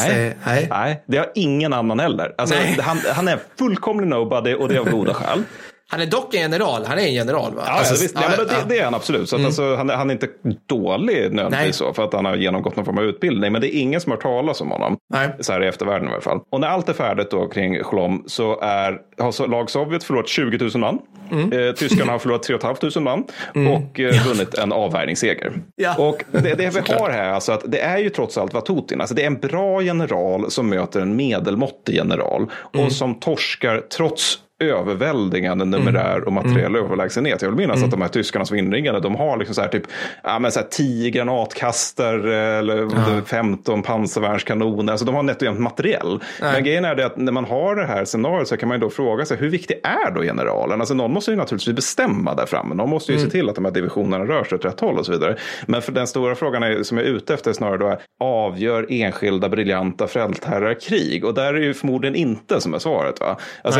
[0.05, 0.67] Säger, nej.
[0.69, 2.35] Nej, det har ingen annan heller.
[2.37, 2.77] Alltså, Nej.
[2.81, 5.43] han, han är fullkomlig nobody och det är av goda skäl.
[5.89, 6.85] Han är dock en general.
[6.85, 7.63] Han är en general va?
[7.65, 9.29] Ja, Alltså, visst, ja, men det, det är han absolut.
[9.29, 10.27] Så att, alltså, han, är- han är inte
[10.69, 13.51] dålig nödvändigtvis så, för att han har genomgått någon form av utbildning.
[13.51, 14.97] Men det är ingen som har hört talas om honom.
[15.13, 15.29] Nej.
[15.39, 16.39] Så här i eftervärlden i alla fall.
[16.51, 20.57] Och när allt är färdigt då kring Cholom så är, har lag Sovjet förlorat 20
[20.57, 20.99] 000 man.
[21.31, 21.51] Mm.
[21.67, 23.23] Eh, tyskarna har förlorat 3 500 man
[23.67, 25.53] och eh, vunnit en avvärjningsseger.
[25.75, 25.95] Ja.
[25.97, 29.01] Och det, det vi har här är alltså att det är ju trots allt Vatutin.
[29.01, 32.85] Alltså det är en bra general som möter en medelmåttig general Mm.
[32.85, 36.85] och som torskar trots överväldigande numerär och materiell mm.
[36.85, 37.41] överlägsenhet.
[37.41, 37.85] Jag vill minnas mm.
[37.85, 39.83] att de här tyskarna som inringade, de har liksom så här typ
[40.23, 43.21] ja, men så här 10 granatkastare eller ja.
[43.25, 44.91] 15 pansarvärnskanoner.
[44.91, 46.19] Alltså de har nätt och jämnt materiell.
[46.41, 46.53] Nej.
[46.53, 48.81] Men grejen är det att när man har det här scenariot så kan man ju
[48.81, 50.79] då fråga sig hur viktig är då generalen?
[50.79, 52.75] Alltså någon måste ju naturligtvis bestämma där framme.
[52.75, 53.29] Någon måste ju mm.
[53.29, 55.37] se till att de här divisionerna rör sig åt rätt håll och så vidare.
[55.65, 58.87] Men för den stora frågan är, som jag är ute efter snarare då är avgör
[58.89, 61.25] enskilda briljanta fältherrar krig?
[61.25, 63.19] Och där är ju förmodligen inte som är svaret.
[63.19, 63.37] Va?
[63.63, 63.79] Alltså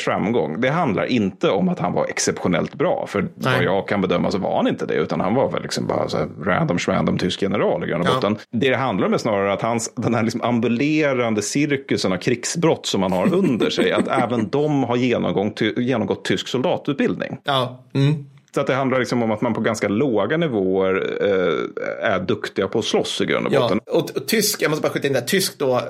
[0.00, 3.06] Scherers framgång, det handlar inte om att han var exceptionellt bra.
[3.06, 3.54] För Nej.
[3.54, 4.94] vad jag kan bedöma så var han inte det.
[4.94, 8.08] Utan han var väl liksom bara så här random random tysk general i grund och
[8.08, 8.14] ja.
[8.14, 8.38] botten.
[8.50, 12.86] Det det handlar om är snarare att hans, den här liksom ambulerande cirkusen av krigsbrott
[12.86, 17.38] som han har under sig, att även de har genomgått tysk soldatutbildning.
[17.44, 17.84] Ja.
[17.94, 18.26] Mm.
[18.54, 22.68] Så att det handlar liksom om att man på ganska låga nivåer eh, är duktiga
[22.68, 23.80] på att slåss i grund och botten.
[23.86, 25.82] Ja, och, och, tysk, jag måste bara skjuta in där, tysk då,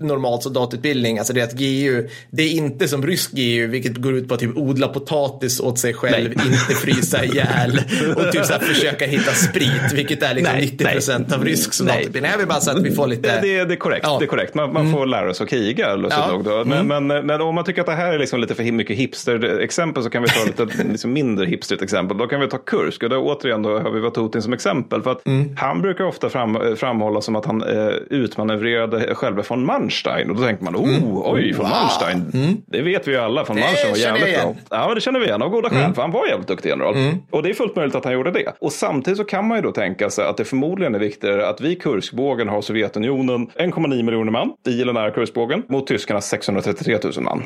[0.00, 4.14] normalt soldatutbildning, alltså det är att GU, det är inte som rysk GU, vilket går
[4.14, 6.46] ut på att typ odla potatis åt sig själv, nej.
[6.46, 7.80] inte frysa ihjäl
[8.16, 11.74] och typ så här försöka hitta sprit, vilket är liksom nej, 90 procent av rysk
[11.74, 12.32] soldatutbildning.
[12.32, 13.40] Jag vill bara så att vi får lite...
[13.40, 14.16] Det, det, det är korrekt, ja.
[14.18, 14.54] det är korrekt.
[14.54, 15.10] Man, man får mm.
[15.10, 16.32] lära sig att kriga, lustigt ja.
[16.32, 16.44] nog.
[16.44, 16.64] Då.
[16.64, 17.06] Men, mm.
[17.06, 20.10] men, men, om man tycker att det här är liksom lite för mycket hipster-exempel så
[20.10, 22.18] kan vi ta lite liksom mindre hipster-exempel exempel.
[22.18, 25.02] Då kan vi ta Kursk och då återigen då har vi Vatutin som exempel.
[25.02, 25.56] För att mm.
[25.56, 30.30] han brukar ofta fram, framhålla som att han eh, utmanövrerade själva von Manstein.
[30.30, 31.02] Och då tänker man, oh, mm.
[31.04, 31.70] oj, von wow.
[31.70, 32.30] Manstein.
[32.34, 32.56] Mm.
[32.66, 34.54] Det vet vi ju alla, von Manstein var jävligt bra.
[34.70, 35.94] Ja, det känner vi igen av goda skäl, mm.
[35.94, 36.94] för han var jävligt duktig general.
[36.94, 37.16] Mm.
[37.30, 38.52] Och det är fullt möjligt att han gjorde det.
[38.58, 41.60] Och samtidigt så kan man ju då tänka sig att det förmodligen är viktigare att
[41.60, 47.12] vi Kurskbågen har Sovjetunionen 1,9 miljoner man i den här Kurskbågen mot tyskarnas 633 000
[47.20, 47.42] man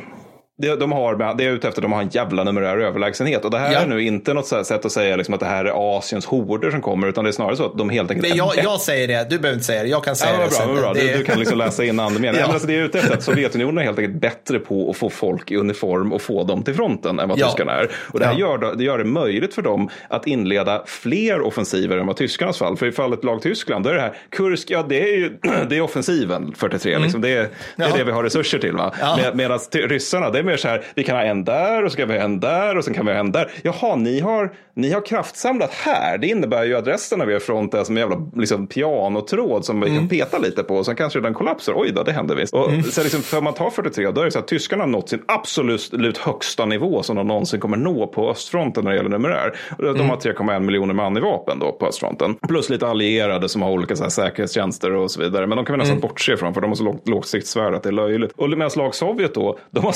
[0.60, 3.44] de har, det är ute efter de har en jävla numerär överlägsenhet.
[3.44, 3.78] Och det här ja.
[3.78, 6.82] är nu inte något sätt att säga liksom att det här är Asiens horder som
[6.82, 9.30] kommer, utan det är snarare så att de helt enkelt det, jag, jag säger det,
[9.30, 10.72] du behöver inte säga det, jag kan säga ja, det.
[10.72, 10.92] Bra, bra.
[10.92, 11.00] Det...
[11.00, 12.36] Du, du, kan liksom läsa in andemeningen.
[12.46, 12.52] ja.
[12.52, 15.50] alltså, det är ute efter att Sovjetunionen är helt enkelt bättre på att få folk
[15.50, 17.46] i uniform och få dem till fronten än vad ja.
[17.46, 17.90] tyskarna är.
[18.12, 22.06] Och det här gör, det gör det möjligt för dem att inleda fler offensiver än
[22.06, 22.76] vad tyskarnas fall.
[22.76, 25.30] För i fallet lag Tyskland, då är det här, Kursk, ja det är ju
[25.68, 27.02] det är offensiven 43, mm.
[27.02, 27.20] liksom.
[27.20, 28.76] det, är, det är det vi har resurser till.
[28.76, 28.94] Va?
[29.16, 31.96] Med, medan ryssarna, det är mer så här, vi kan ha en där och så
[31.96, 33.50] kan vi ha en där och sen kan vi ha en där.
[33.62, 36.18] Jaha, ni har, ni har kraftsamlat här.
[36.18, 39.80] Det innebär ju att resten av er front är som en jävla liksom, pianotråd som
[39.80, 40.08] vi kan mm.
[40.08, 41.72] peta lite på och sen kanske den kollapsar.
[41.76, 42.54] Oj då, det händer visst.
[42.54, 42.82] Och mm.
[42.82, 45.22] så liksom, för man tar 43, då är det så att tyskarna har nått sin
[45.26, 49.56] absolut högsta nivå som de någonsin kommer nå på östfronten när det gäller numerär.
[49.78, 50.08] De mm.
[50.08, 52.34] har 3,1 miljoner man i vapen då på östfronten.
[52.48, 55.46] Plus lite allierade som har olika så här, säkerhetstjänster och så vidare.
[55.46, 56.08] Men de kan vi nästan mm.
[56.08, 58.32] bortse ifrån för de har så lågt, lågt stridsvärde att det är löjligt.
[58.36, 59.92] Och medan lag Sovjet då, de har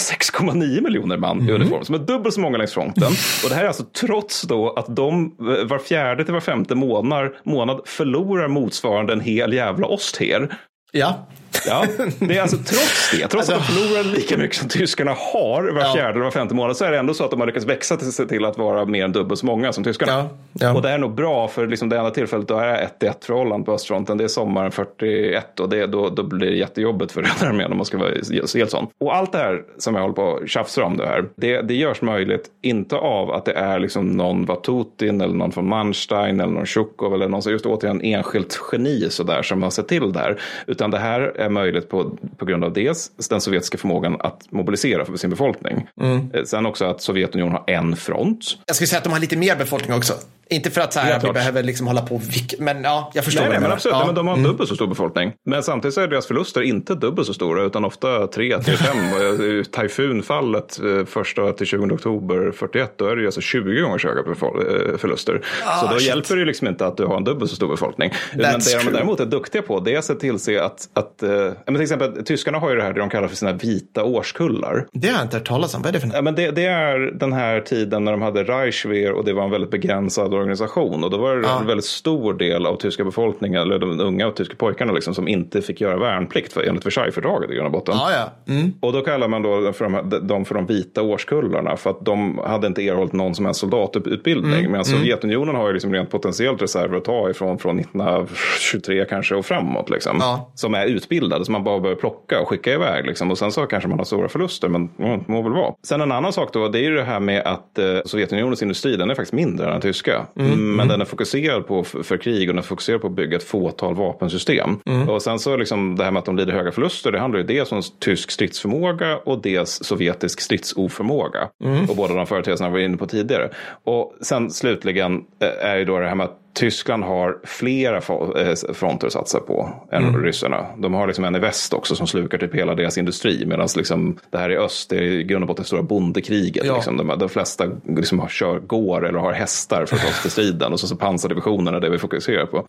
[0.50, 1.48] 6,9 miljoner man mm.
[1.48, 3.12] i uniform som är dubbelt så många längs fronten.
[3.44, 6.74] Och det här är alltså trots då att de eh, var fjärde till var femte
[6.74, 10.56] månad, månad förlorar motsvarande en hel jävla osther.
[10.92, 11.26] Ja.
[11.66, 11.86] Ja,
[12.18, 15.62] det är alltså trots det, trots alltså, att de förlorar lika mycket som tyskarna har
[15.62, 15.92] var ja.
[15.94, 17.96] fjärde eller var femte månad så är det ändå så att de har lyckats växa
[17.96, 20.12] till, sig till att vara mer än dubbelt så många som tyskarna.
[20.12, 20.28] Ja.
[20.60, 20.74] Ja.
[20.74, 23.72] Och det är nog bra för liksom det enda tillfället då är 1-1 förhållande på
[23.72, 24.18] östfronten.
[24.18, 27.86] Det är sommaren 41 och det, då, då blir det jättejobbigt för rödararmén om man
[27.86, 28.10] ska vara
[28.54, 28.86] helt sån.
[29.00, 31.74] Och allt det här som jag håller på att tjafsa om det här, det, det
[31.74, 36.52] görs möjligt inte av att det är liksom någon Vatutin eller någon från Manstein eller
[36.52, 40.18] någon Tjukov eller någon så just återigen enskilt geni sådär som har sett till det
[40.18, 40.40] här.
[40.66, 45.04] Utan det här är möjligt på, på grund av dels den sovjetiska förmågan att mobilisera
[45.04, 45.88] för sin befolkning.
[46.00, 46.30] Mm.
[46.34, 48.58] Eh, sen också att Sovjetunionen har en front.
[48.66, 50.14] Jag skulle säga att de har lite mer befolkning också.
[50.48, 52.20] Inte för att så här, vi behöver liksom hålla på,
[52.58, 54.06] men ja, jag förstår nej, nej, men absolut, ja.
[54.06, 54.46] men de har mm.
[54.50, 55.32] dubbelt så stor befolkning.
[55.46, 59.64] Men samtidigt så är deras förluster inte dubbelt så stora, utan ofta 3 till 5.
[59.72, 64.20] Tyfunfallet eh, första till 20 oktober 41, då är det alltså 20 gånger så höga
[64.20, 65.42] eh, förluster.
[65.66, 66.08] Ah, så då shit.
[66.08, 68.10] hjälper det liksom inte att du har en dubbelt så stor befolkning.
[68.10, 70.88] That's men det de däremot är duktiga på, det är att se till sig att,
[70.94, 71.30] att äh,
[71.64, 74.86] men till exempel, tyskarna har ju det här det de kallar för sina vita årskullar.
[74.92, 76.16] Det har jag inte hört talas om, vad är det för något?
[76.16, 79.44] Ja, men det, det är den här tiden när de hade Reichswehr och det var
[79.44, 81.04] en väldigt begränsad organisation.
[81.04, 81.60] Och då var det ja.
[81.60, 85.28] en väldigt stor del av tyska befolkningen, eller de unga och tyska pojkarna liksom, som
[85.28, 87.94] inte fick göra värnplikt för, enligt Versaillesfördraget i grund och botten.
[87.98, 88.52] Ja, ja.
[88.54, 88.72] Mm.
[88.80, 92.38] Och då kallar man då för de, dem för de vita årskullarna för att de
[92.38, 94.52] hade inte erhållit någon som helst soldatutbildning.
[94.52, 94.72] Mm.
[94.72, 94.84] Medan mm.
[94.84, 99.90] Sovjetunionen har ju liksom rent potentiellt reserver att ta ifrån från 1923 kanske och framåt.
[99.90, 100.52] Liksom, ja.
[100.54, 100.86] Som är
[101.24, 103.06] utbildade, som man bara behöver plocka och skicka iväg.
[103.06, 103.30] Liksom.
[103.30, 105.74] Och sen så kanske man har stora förluster, men det må väl vara.
[105.82, 108.96] Sen en annan sak då, det är ju det här med att eh, Sovjetunionens industri,
[108.96, 110.26] den är faktiskt mindre än den tyska.
[110.36, 110.50] Mm.
[110.50, 110.88] Men mm.
[110.88, 113.94] den är fokuserad på för krig och den är fokuserad på att bygga ett fåtal
[113.94, 114.78] vapensystem.
[114.86, 115.08] Mm.
[115.08, 117.46] Och sen så liksom det här med att de lider höga förluster, det handlar ju
[117.46, 121.48] dels om tysk stridsförmåga och dels sovjetisk stridsoförmåga.
[121.64, 121.84] Mm.
[121.90, 123.50] Och båda de företeelserna var vi inne på tidigare.
[123.84, 128.72] Och sen slutligen eh, är ju då det här med att Tyskland har flera eh,
[128.74, 130.22] fronter att satsa på än mm.
[130.22, 130.66] ryssarna.
[130.78, 133.46] De har liksom en i väst också som slukar typ hela deras industri.
[133.46, 136.64] Medan liksom det här i öst det är i grund och botten stora bondekriget.
[136.64, 136.74] Ja.
[136.74, 136.96] Liksom.
[136.96, 140.30] De, de flesta liksom har, kör, går eller har hästar för att ta sig till
[140.30, 140.72] striden.
[140.72, 142.66] Och så, så pansardivisionerna det vi fokuserar på.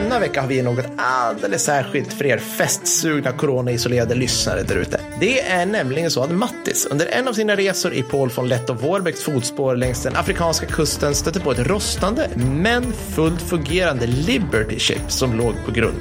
[0.00, 5.00] Denna vecka har vi något alldeles särskilt för er festsugna coronaisolerade lyssnare där ute.
[5.20, 8.70] Det är nämligen så att Mattis under en av sina resor i Paul von Lett
[8.70, 14.78] och Wårbecks fotspår längs den afrikanska kusten stötte på ett rostande men fullt fungerande Liberty
[14.78, 16.00] Ship som låg på grund.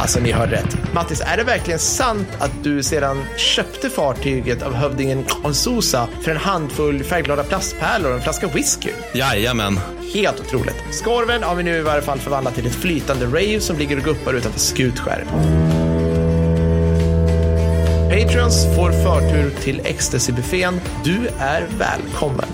[0.00, 0.76] Alltså, ni hörde rätt.
[0.94, 6.36] Mattis, är det verkligen sant att du sedan köpte fartyget av hövdingen Konsusa för en
[6.36, 8.90] handfull färgglada plastpärlor och en flaska whisky?
[9.14, 9.80] Jajamän.
[10.14, 10.76] Helt otroligt.
[10.90, 14.04] Skorven har vi nu i varje fall förvandlat till ett flytande rave som ligger och
[14.04, 15.24] guppar utanför Skutskär.
[18.10, 20.80] Patreons får förtur till Ecstasy-buffén.
[21.04, 22.48] Du är välkommen.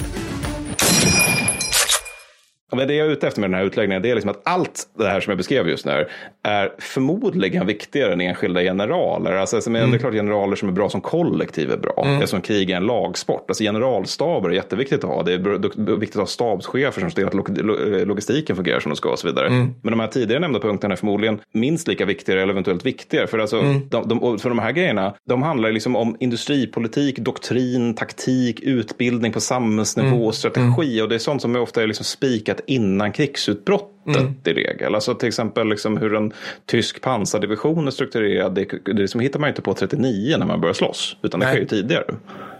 [2.76, 4.88] Men det jag är ute efter med den här utläggningen det är liksom att allt
[4.98, 6.06] det här som jag beskrev just nu
[6.42, 9.32] är förmodligen viktigare än enskilda generaler.
[9.32, 9.90] Alltså, alltså, mm.
[9.90, 12.02] Det är klart generaler som är bra som kollektiv är bra.
[12.04, 12.14] Mm.
[12.14, 13.44] Eftersom krig är en lagsport.
[13.48, 15.22] Alltså, generalstaber är jätteviktigt att ha.
[15.22, 19.18] Det är viktigt att ha stabschefer som ser att logistiken fungerar som den ska och
[19.18, 19.46] så vidare.
[19.46, 19.74] Mm.
[19.82, 23.26] Men de här tidigare nämnda punkterna är förmodligen minst lika viktiga eller eventuellt viktigare.
[23.26, 23.88] För, alltså, mm.
[23.88, 29.40] de, de, för de här grejerna, de handlar liksom om industripolitik, doktrin, taktik, utbildning på
[29.40, 30.32] samhällsnivå, mm.
[30.32, 31.02] strategi.
[31.02, 34.34] Och det är sånt som ofta är liksom spikat innan krigsutbrottet mm.
[34.44, 34.94] i regel.
[34.94, 36.32] Alltså till exempel liksom hur en
[36.66, 38.54] tysk pansardivision är strukturerad.
[38.54, 41.16] Det, det liksom hittar man inte på 39 när man börjar slåss.
[41.22, 42.04] Utan det sker ju tidigare.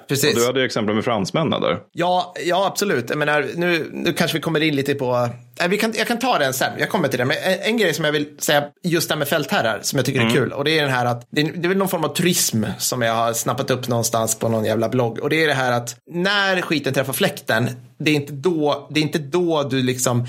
[0.08, 0.34] Precis.
[0.34, 1.78] Och du hade ju exempel med fransmännen där.
[1.92, 3.10] Ja, ja absolut.
[3.10, 6.18] Jag menar, nu, nu kanske vi kommer in lite på Nej, vi kan, jag kan
[6.18, 7.24] ta den sen, jag kommer till det.
[7.24, 10.20] Men en, en grej som jag vill säga just det med fältherrar som jag tycker
[10.20, 10.32] mm.
[10.32, 10.52] är kul.
[10.52, 13.02] Och det är den här att det, det är väl någon form av turism som
[13.02, 15.18] jag har snappat upp någonstans på någon jävla blogg.
[15.18, 19.00] Och det är det här att när skiten träffar fläkten, det är inte då, det
[19.00, 20.26] är inte då du liksom,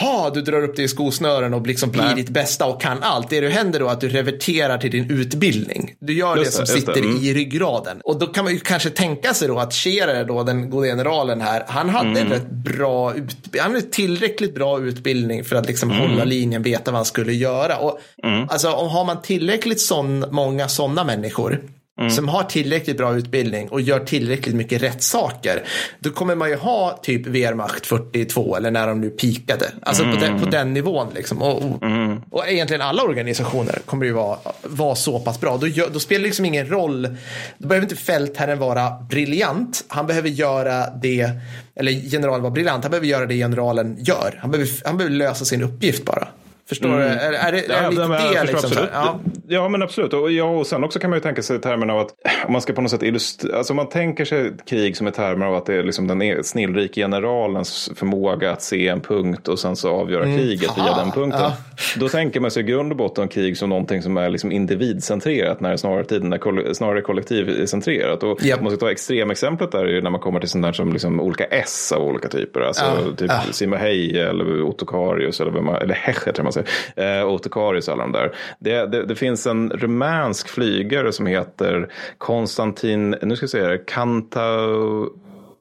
[0.00, 2.14] ha, du drar upp dig i skosnören och liksom blir Nej.
[2.14, 3.30] ditt bästa och kan allt.
[3.30, 5.94] Det du händer då är att du reverterar till din utbildning.
[6.00, 7.00] Du gör just det som sitter det.
[7.00, 7.22] Mm.
[7.22, 8.00] i ryggraden.
[8.04, 11.40] Och då kan man ju kanske tänka sig då att Scherer då, den gode generalen
[11.40, 12.26] här, han hade mm.
[12.26, 16.02] en rätt bra utbildning, han hade tillräckligt bra bra utbildning för att liksom mm.
[16.02, 17.76] hålla linjen, veta vad han skulle göra.
[17.76, 18.48] Och, mm.
[18.48, 21.60] alltså, om har man tillräckligt sån, många sådana människor
[21.98, 22.10] Mm.
[22.10, 25.62] som har tillräckligt bra utbildning och gör tillräckligt mycket rätt saker,
[25.98, 29.70] då kommer man ju ha typ Wehrmacht 42 eller när de nu pikade.
[29.82, 30.14] Alltså mm.
[30.14, 31.42] på, den, på den nivån liksom.
[31.42, 32.22] Och, och, mm.
[32.30, 35.56] och, egentligen alla organisationer kommer ju vara, vara så pass bra.
[35.56, 37.16] Då, då spelar det liksom ingen roll.
[37.58, 39.84] Då behöver inte fältherren vara briljant.
[39.88, 41.30] Han behöver göra det,
[41.74, 44.38] eller generalen var briljant, han behöver göra det generalen gör.
[44.42, 46.28] Han behöver, han behöver lösa sin uppgift bara.
[46.68, 47.00] Förstår mm.
[47.00, 47.06] du?
[47.06, 48.44] Är, är det, är det lite det?
[48.44, 49.20] Liksom, ja.
[49.48, 49.68] ja.
[49.68, 50.12] men absolut.
[50.12, 52.08] Och, ja, och sen också kan man ju tänka sig i av att
[52.46, 55.46] om man ska på något sätt illustrera, alltså man tänker sig krig som i termer
[55.46, 59.58] av att det är liksom den e- snillrike generalens förmåga att se en punkt och
[59.58, 60.38] sen så avgöra mm.
[60.38, 61.40] kriget via den punkten.
[61.40, 61.56] Ja.
[61.96, 65.60] Då tänker man sig i grund och botten krig som någonting som är liksom individcentrerat
[65.60, 68.22] när det snarare tiden är snarare kollektivcentrerat.
[68.22, 68.58] Och yep.
[68.58, 70.92] om man ska ta extremexemplet där är ju när man kommer till sånt där som
[70.92, 72.60] liksom olika S av olika typer.
[72.60, 73.16] Alltså ja.
[73.16, 73.52] typ ja.
[73.52, 76.32] Simahej eller Otokarius eller, eller Heche
[76.64, 77.20] säger.
[77.20, 78.34] Eh, Otokarius alla de där.
[78.58, 81.88] Det, det, det, finns en rumänsk flygare som heter
[82.18, 84.40] Konstantin, nu ska jag säga det, Kanta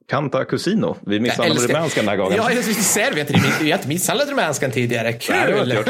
[0.09, 0.95] Kanta Cusino.
[1.05, 2.37] Vi misshandlade rumänskan den här gången.
[2.37, 2.63] Ja, jag
[3.27, 3.63] det.
[3.63, 5.13] Vi har inte misshandlat rumänskan tidigare.
[5.13, 5.35] Kul!
[5.35, 5.83] Nej,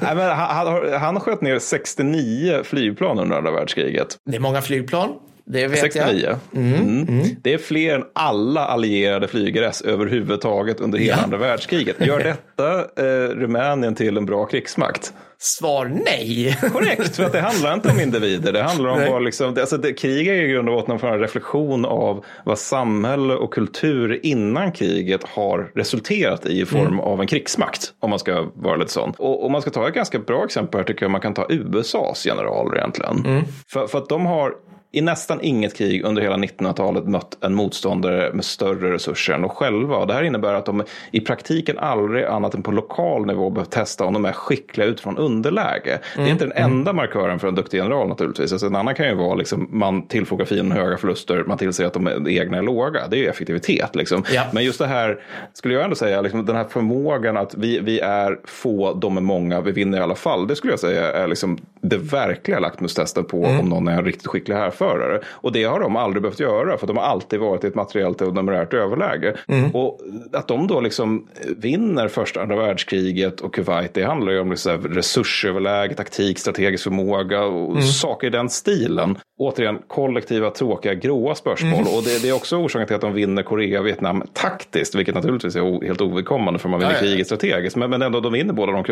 [0.00, 4.16] Nej, men han, han sköt ner 69 flygplan under andra världskriget.
[4.30, 5.14] Det är många flygplan.
[5.46, 6.20] Det vet 69.
[6.22, 6.62] jag.
[6.62, 7.08] Mm, mm.
[7.08, 7.26] Mm.
[7.42, 11.22] Det är fler än alla allierade flyg-RS överhuvudtaget under hela ja.
[11.22, 12.06] andra världskriget.
[12.06, 15.12] Gör detta eh, Rumänien till en bra krigsmakt?
[15.38, 16.58] Svar nej.
[16.72, 18.52] Korrekt, för att det handlar inte om individer.
[18.52, 21.84] Det handlar om vad liksom, alltså det, krig är i grund och botten en reflektion
[21.84, 27.00] av vad samhälle och kultur innan kriget har resulterat i i form mm.
[27.00, 27.92] av en krigsmakt.
[28.00, 29.12] Om man ska vara lite sån.
[29.18, 31.46] Och om man ska ta ett ganska bra exempel här tycker jag man kan ta
[31.48, 33.24] USAs generaler egentligen.
[33.26, 33.42] Mm.
[33.72, 34.54] För, för att de har
[34.94, 39.50] i nästan inget krig under hela 1900-talet mött en motståndare med större resurser än de
[39.50, 40.06] själva.
[40.06, 44.04] det här innebär att de i praktiken aldrig annat än på lokal nivå behövt testa
[44.04, 45.90] om de är skickliga utifrån underläge.
[45.90, 46.00] Mm.
[46.14, 46.72] Det är mm, inte den mm.
[46.72, 48.52] enda markören för en duktig general naturligtvis.
[48.52, 51.92] Alltså en annan kan ju vara liksom, man tillfogar fienden höga förluster, man tillser att
[51.92, 53.08] de egna är låga.
[53.08, 53.94] Det är ju effektivitet.
[53.94, 54.24] Liksom.
[54.32, 54.42] Ja.
[54.52, 55.20] Men just det här,
[55.52, 59.20] skulle jag ändå säga, liksom, den här förmågan att vi, vi är få, de är
[59.20, 60.46] många, vi vinner i alla fall.
[60.46, 63.60] Det skulle jag säga är liksom det verkliga lackmustestet på mm.
[63.60, 65.20] om någon är riktigt skicklig härförare förare.
[65.26, 68.20] Och det har de aldrig behövt göra för de har alltid varit i ett materiellt
[68.20, 69.34] och numerärt överläge.
[69.48, 69.70] Mm.
[69.70, 70.00] Och
[70.32, 74.78] att de då liksom vinner första andra världskriget och Kuwait, det handlar ju om liksom
[74.82, 77.82] resursöverläge, taktik, strategisk förmåga och mm.
[77.82, 79.18] saker i den stilen.
[79.38, 81.72] återigen kollektiva, tråkiga, gråa spörsmål.
[81.72, 81.94] Mm.
[81.94, 85.14] Och det, det, är också orsaken till att de vinner Korea och Vietnam taktiskt, vilket
[85.14, 87.76] naturligtvis är helt ovidkommande för man vinner ja, kriget strategiskt.
[87.76, 88.84] Men, men ändå, de vinner båda de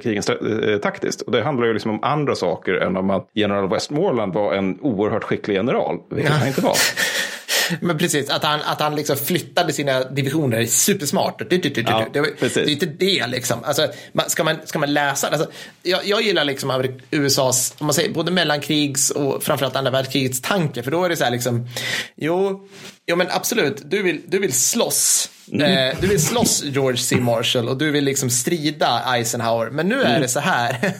[0.00, 0.22] krigen
[0.68, 1.20] eh, taktiskt.
[1.20, 4.78] Och det handlar ju liksom om andra saker än om att general Westmoreland var en
[4.80, 6.38] oerhört skicklig general, vilket ja.
[6.38, 6.76] han inte var.
[7.80, 11.38] Men precis, att han, att han liksom flyttade sina divisioner supersmart.
[11.50, 13.64] Du, du, du, ja, det, det, är inte det liksom.
[13.64, 13.88] Alltså,
[14.26, 15.28] ska, man, ska man läsa?
[15.28, 15.50] Alltså,
[15.82, 20.82] jag, jag gillar liksom USAs, om man säger, både mellankrigs och framförallt andra världskrigets tanke.
[20.82, 21.68] För då är det så här liksom,
[22.16, 22.68] jo,
[23.06, 25.90] jo men absolut, du vill, du vill slåss Mm.
[25.90, 27.16] Eh, du vill slåss George C.
[27.16, 29.70] Marshall och du vill liksom strida Eisenhower.
[29.70, 30.70] Men nu är det så här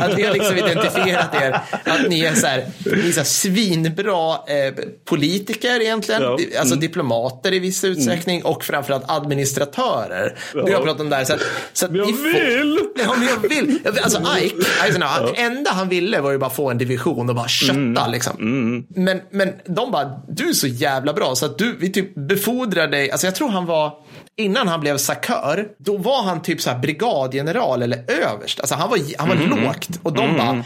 [0.00, 4.32] att vi har liksom identifierat er att ni är så här, ni är så svinbra
[4.32, 6.36] eh, politiker egentligen, ja.
[6.38, 6.50] mm.
[6.58, 8.52] alltså diplomater i viss utsträckning mm.
[8.52, 10.38] och framförallt administratörer.
[10.54, 10.62] Ja.
[10.62, 11.24] Du har pratat om det här.
[11.24, 11.34] Så,
[11.72, 12.78] så men jag vill!
[12.96, 13.78] Ja, men jag vill!
[14.02, 15.32] Alltså Ike, Eisenhower, ja.
[15.34, 18.10] det enda han ville var ju bara få en division och bara kötta mm.
[18.10, 18.36] liksom.
[18.38, 18.84] Mm.
[18.88, 22.88] Men, men de bara, du är så jävla bra så att du, vi typ befordrar
[22.88, 23.92] dig, alltså jag tror han var var
[24.36, 28.60] innan han blev sakör, då var han typ så här brigadgeneral eller överst.
[28.60, 29.64] Alltså han var, han var mm.
[29.64, 30.36] lågt och de mm.
[30.36, 30.64] bara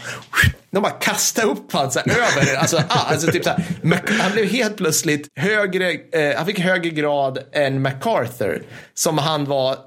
[0.71, 4.77] de bara kastade upp honom över, alltså, ah, alltså typ så här, han blev helt
[4.77, 9.77] plötsligt högre, eh, han fick högre grad än MacArthur som han var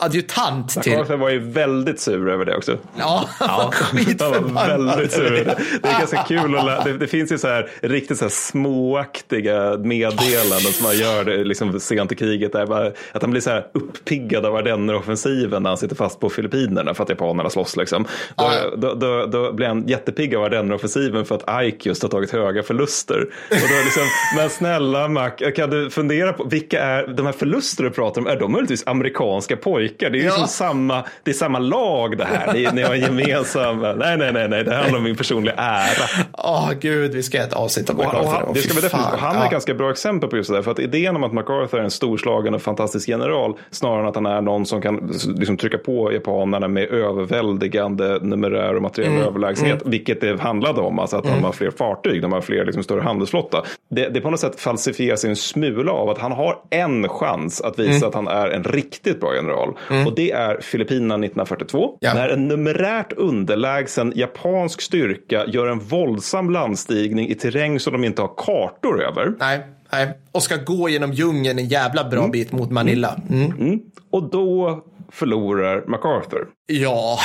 [0.00, 0.92] adjutant till.
[0.92, 2.78] MacArthur var ju väldigt sur över det också.
[2.98, 3.72] Ja, ja
[4.20, 5.30] han var väldigt sur.
[5.30, 8.30] Det, det är ganska kul att det, det finns ju så här riktigt så här
[8.30, 12.52] småaktiga meddelanden som man gör det, liksom sent i kriget.
[12.52, 16.30] Där bara, att han blir så här uppiggad av Ardenner-offensiven när han sitter fast på
[16.30, 17.76] Filippinerna för att japanerna slåss.
[17.76, 18.04] Liksom.
[18.04, 18.76] Då, ja.
[18.76, 22.62] då, då, då, blir han jättepigg av Ardenner-offensiven för att Ike just har tagit höga
[22.62, 23.20] förluster.
[23.50, 24.02] Och då liksom,
[24.36, 28.26] men snälla Mac, kan du fundera på vilka är de här förluster du pratar om?
[28.26, 29.89] Är de möjligtvis amerikanska pojkar?
[29.90, 30.10] Pojkar.
[30.10, 30.46] Det är ju ja.
[30.46, 32.52] samma, det är samma lag det här.
[32.52, 36.26] Ni, ni har en gemensam, nej, nej, nej, nej, det handlar om min personliga ära.
[36.32, 38.54] Åh oh, gud, vi ska ha ett avsnitt om MacArthur.
[38.54, 39.20] Det ska vi definitivt.
[39.20, 40.62] Han är ett ganska bra exempel på just det där.
[40.62, 44.14] För att idén om att MacArthur är en storslagen och fantastisk general snarare än att
[44.14, 49.24] han är någon som kan liksom, trycka på japanerna med överväldigande numerär och materiell mm.
[49.24, 49.80] överlägsenhet.
[49.80, 49.90] Mm.
[49.90, 51.36] Vilket det handlade om, alltså att mm.
[51.36, 53.62] de har fler fartyg, de har fler liksom, större handelsflotta.
[53.90, 57.78] Det, det på något sätt falsifieras en smula av att han har en chans att
[57.78, 58.08] visa mm.
[58.08, 59.74] att han är en riktigt bra general.
[59.90, 60.06] Mm.
[60.06, 61.96] Och det är Filippinerna 1942.
[62.00, 62.14] Ja.
[62.14, 68.22] När en numerärt underlägsen japansk styrka gör en våldsam landstigning i terräng som de inte
[68.22, 69.34] har kartor över.
[69.38, 69.60] Nej.
[69.92, 72.30] Nej, och ska gå genom djungeln en jävla bra mm.
[72.30, 73.20] bit mot Manila.
[73.30, 73.52] Mm.
[73.52, 73.80] Mm.
[74.10, 74.80] Och då
[75.12, 76.46] förlorar MacArthur.
[76.72, 77.18] Ja.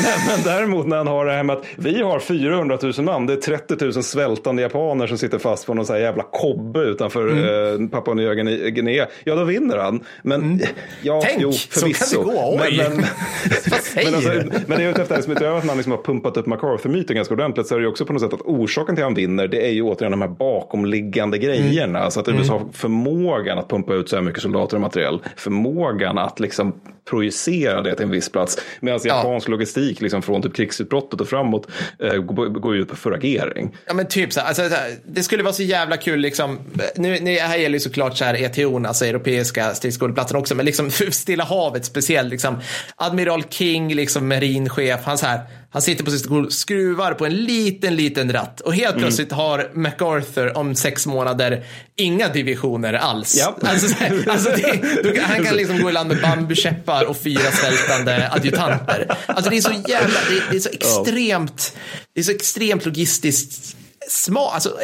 [0.26, 3.32] men däremot när han har det här med att vi har 400 000 man, det
[3.32, 7.84] är 30 000 svältande japaner som sitter fast på någon sån jävla kobbe utanför mm.
[7.84, 9.06] eh, Papua Nya Guinea.
[9.24, 10.04] Ja, då vinner han.
[10.22, 10.66] Men mm.
[11.02, 12.04] ja, Tänk, jo, förvisso.
[12.04, 12.60] så kan det gå.
[12.62, 12.76] Oj.
[12.76, 13.06] Men, men,
[13.70, 16.02] Vad säger men, alltså, men det är ute efter, som utöver att man liksom har
[16.02, 19.04] pumpat upp MacArthur-myten ganska ordentligt så är det också på något sätt att orsaken till
[19.04, 21.98] att han vinner det är ju återigen de här bakomliggande grejerna.
[21.98, 22.02] Mm.
[22.02, 25.20] Alltså att USA har förmågan att pumpa ut så här mycket soldater och materiell.
[25.36, 28.58] Förmågan att liksom projicera det till en viss plats.
[28.80, 29.16] Medan ja.
[29.16, 31.66] japansk logistik liksom från typ krigsutbrottet och framåt
[31.98, 33.76] eh, går ju ut på föragering.
[33.86, 34.62] Ja men typ så här, alltså,
[35.04, 36.58] det skulle vara så jävla kul liksom.
[36.96, 40.90] Nu, nu här gäller ju såklart så här ETO, alltså europeiska stridsskådeplatsen också, men liksom
[41.10, 42.60] Stilla havet speciellt liksom.
[42.96, 47.36] Admiral King, liksom marinchef, han så här han sitter på sin stol, skruvar på en
[47.36, 49.02] liten, liten ratt och helt mm.
[49.02, 51.64] plötsligt har MacArthur om sex månader
[51.96, 53.38] inga divisioner alls.
[53.38, 53.64] Yep.
[53.64, 58.28] Alltså, alltså det, då, han kan liksom gå i land med bambukäppar och fyra svältande
[58.32, 59.16] adjutanter.
[59.26, 61.76] Alltså det är så jävla, det, det är så extremt,
[62.14, 63.76] det är så extremt logistiskt
[64.08, 64.78] smart, alltså,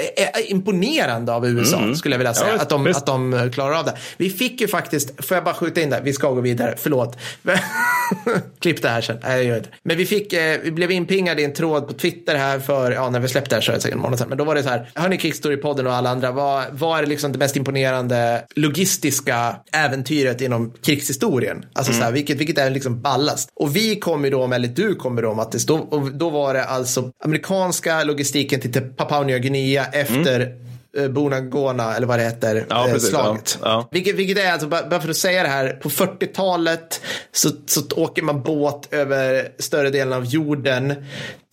[0.47, 1.97] imponerande av USA mm.
[1.97, 2.53] skulle jag vilja säga.
[2.55, 3.97] Ja, att, de, att de klarar av det.
[4.17, 7.17] Vi fick ju faktiskt, får jag bara skjuta in där, vi ska gå vidare, förlåt.
[8.61, 9.69] Klipp det här sen, nej jag gör inte.
[9.83, 13.11] Men vi fick, eh, vi blev inpingade i en tråd på Twitter här för, ja
[13.11, 14.29] när vi släppte det här så är det säkert en månad sedan.
[14.29, 17.33] Men då var det så här, hörni Kickstory-podden och alla andra, vad, vad är liksom
[17.33, 21.65] det mest imponerande logistiska äventyret inom krigshistorien?
[21.73, 22.01] Alltså mm.
[22.01, 23.49] så här, vilket, vilket är liksom ballast?
[23.55, 25.77] Och vi kom ju då med, eller du kom ju då med att det, då,
[25.77, 28.73] och då var det alltså amerikanska logistiken till
[29.13, 30.72] Papua Nya Guinea efter mm.
[30.99, 33.59] Eh, Bonagona, eller vad det heter, ja, eh, slaget.
[33.63, 33.89] Ja, ja.
[33.91, 37.01] Vilket, vilket är, alltså, bara för att säga det här, på 40-talet
[37.33, 40.95] så, så åker man båt över större delen av jorden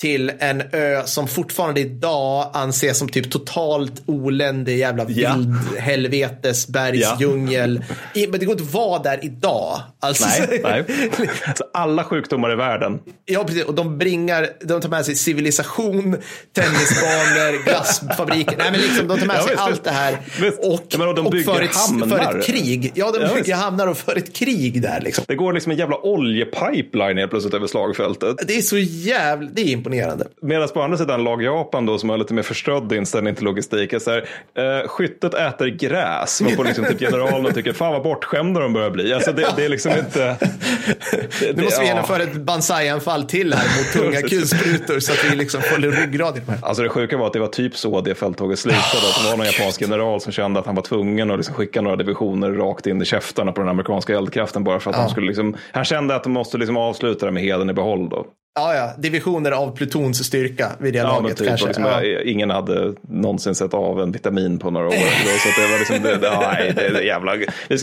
[0.02, 5.36] till en ö som fortfarande idag anses som typ totalt oländig jävla ja.
[5.36, 7.86] vild helvetesbergsdjungel.
[8.13, 8.28] Ja.
[8.30, 9.82] Men det går inte att vara där idag.
[9.99, 10.86] Alltså, nej, nej.
[11.45, 12.99] Alltså, alla sjukdomar i världen.
[13.25, 13.63] Ja, precis.
[13.63, 16.17] Och de bringar, de tar med sig civilisation,
[16.54, 18.56] tennisbanor, glassfabriker.
[18.58, 20.18] Nej, men liksom, de tar med sig allt det här
[20.62, 22.92] och, Jag menar, de och för, ett, för ett krig.
[22.96, 25.26] Ja, de bygger hamnar och för ett krig där liksom.
[25.28, 28.38] Det går liksom en jävla oljepipeline helt plötsligt över slagfältet.
[28.48, 30.28] Det är så jävla, det är imponerande.
[30.41, 33.93] Medan på andra sidan lag Japan då som har lite mer förströdd inställning till logistik.
[33.93, 36.41] Är så här, eh, skyttet äter gräs.
[36.41, 39.14] Man får liksom typ generalen och tycker fan vad bortskämda de börjar bli.
[39.14, 40.20] Alltså det, det är liksom inte...
[41.39, 45.36] Det, Nu måste vi genomföra ett banzai-anfall till här mot tunga kulsprutor så att vi
[45.36, 46.60] liksom får ryggrad i de här.
[46.62, 48.84] Alltså det sjuka var att det var typ så det fälttåget slutade.
[49.24, 51.95] Det var någon japansk general som kände att han var tvungen att liksom skicka några
[51.95, 55.55] divisioner rakt in i käftarna på den amerikanska eldkraften bara för att de skulle liksom,
[55.72, 58.26] han kände att de måste liksom avsluta det med heden i behåll då.
[58.56, 61.66] Ja, ja, divisioner av plutons styrka vid det Ja, laget typ, kanske.
[61.68, 62.04] liksom, ja.
[62.26, 64.91] Ingen hade någonsin sett av en vitamin på några år.
[65.39, 67.32] Så det var liksom, det, det, nej, det, det, jävla,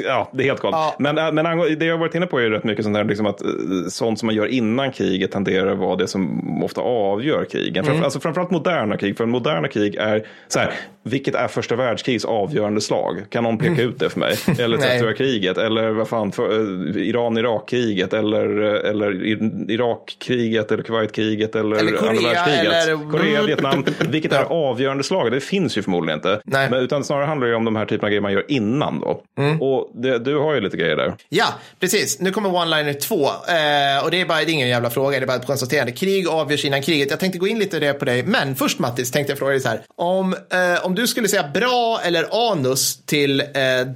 [0.05, 0.77] ja, det är helt galet.
[0.77, 0.95] Ja.
[0.99, 3.27] Men, äh, men det jag har varit inne på är rätt mycket sånt här, liksom
[3.27, 3.49] att eh,
[3.89, 7.75] sånt som man gör innan kriget tenderar att vara det som ofta avgör krigen.
[7.77, 7.85] Mm.
[7.85, 12.25] Framför, alltså, framförallt moderna krig, för moderna krig är så här, vilket är första världskrigs
[12.25, 13.25] avgörande slag?
[13.31, 14.35] Kan någon peka ut det för mig?
[14.59, 15.07] Eller Mm.
[15.09, 19.75] 30-kriget, eller vad fan, eh, Iran-Irak-kriget, eller, eh, eller I-
[20.71, 22.73] Irak-kriget, eller Kuwait-kriget, eller, Eller Korea, andra världskriget.
[22.89, 23.85] eller- Korea, Vietnam.
[24.09, 25.33] Vilket är avgörande slag?
[25.33, 26.41] Det finns ju förmodligen inte.
[26.45, 26.71] Nej.
[26.71, 29.23] Men, utan snarare handlar det om de här typerna av grejer man gör innan då.
[29.39, 29.62] Mm.
[29.62, 31.14] Och det, du har ju lite grejer där.
[31.29, 31.47] Ja,
[31.81, 32.21] precis.
[32.21, 33.25] Nu kommer one-liner två.
[33.27, 35.93] Eh, och det är bara det är ingen jävla fråga, det är bara ett konstaterande.
[35.93, 37.11] Krig avgörs innan kriget.
[37.11, 38.23] Jag tänkte gå in lite det på dig.
[38.23, 39.81] Men först Mattis, tänkte jag fråga dig så här.
[39.97, 43.47] Om, eh, om du skulle säga bra eller anus till eh,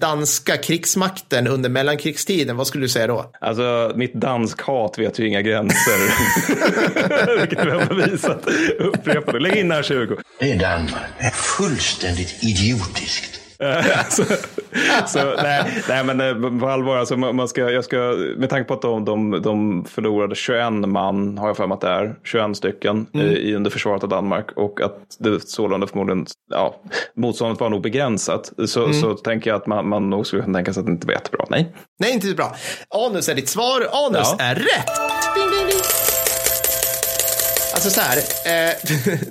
[0.01, 3.31] danska krigsmakten under mellankrigstiden, vad skulle du säga då?
[3.41, 6.01] Alltså, mitt dansk-hat vet ju inga gränser.
[7.40, 8.46] Vilket vi har bevisat
[8.78, 9.38] upprepade.
[9.38, 10.16] Lägg in här 20.
[10.38, 10.92] Det är Danmark.
[11.18, 13.36] Det är fullständigt idiotiskt.
[14.11, 14.24] så,
[15.07, 17.96] så, nej, nej, men eh, på allvar, alltså, man ska, jag ska,
[18.36, 21.80] med tanke på att de, de, de förlorade 21 man, har jag för mig att
[21.80, 23.26] det är, 21 stycken Mm.
[23.26, 26.76] i, i under försvaret av Danmark och att det sålunda förmodligen, ja,
[27.16, 29.01] motståndet var nog begränsat, så, Mm.
[29.01, 31.14] så tänker jag att man, man nog skulle kunna tänka sig att det inte var
[31.14, 31.46] jättebra.
[31.51, 31.72] Nej.
[32.01, 32.57] Nej, inte så bra.
[33.09, 33.80] Anus är ditt svar.
[33.92, 34.44] Anus Ja.
[34.44, 34.86] är rätt.
[35.36, 35.99] Ding, ding, ding.
[37.81, 38.18] Alltså så här,
[38.68, 38.74] eh,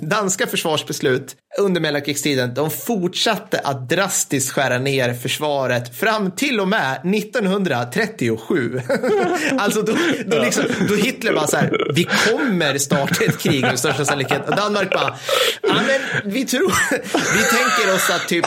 [0.00, 7.14] danska försvarsbeslut under mellankrigstiden, de fortsatte att drastiskt skära ner försvaret fram till och med
[7.14, 8.80] 1937.
[9.58, 9.96] alltså då,
[10.26, 14.48] då, liksom, då Hitler bara så här, vi kommer starta ett krig med största sannolikhet.
[14.48, 15.16] Och Danmark bara,
[15.62, 16.72] ja men vi tror,
[17.12, 18.46] vi tänker oss att typ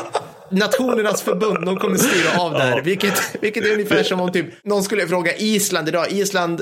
[0.53, 2.81] Nationernas förbund, de kommer styra av där.
[2.81, 6.11] Vilket, vilket är ungefär som om typ, någon skulle fråga Island idag.
[6.11, 6.61] Island,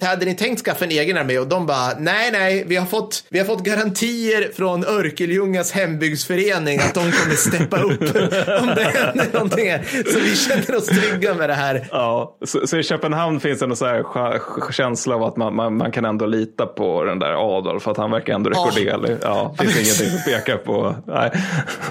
[0.00, 1.38] eh, hade ni tänkt skaffa en egen armé?
[1.38, 6.78] Och de bara, nej, nej, vi har fått, vi har fått garantier från Örkeljungas hembygdsförening
[6.78, 8.00] att de kommer steppa upp
[8.60, 9.82] om det händer någonting här.
[10.12, 11.88] Så vi känner oss trygga med det här.
[11.90, 14.02] Ja, så, så i Köpenhamn finns det en så här
[14.72, 18.10] känsla av att man, man, man kan ändå lita på den där Adolf, att han
[18.10, 19.16] verkar ändå rekorderlig.
[19.22, 20.96] Ja, det finns ingenting som pekar på.
[21.06, 21.30] Nej.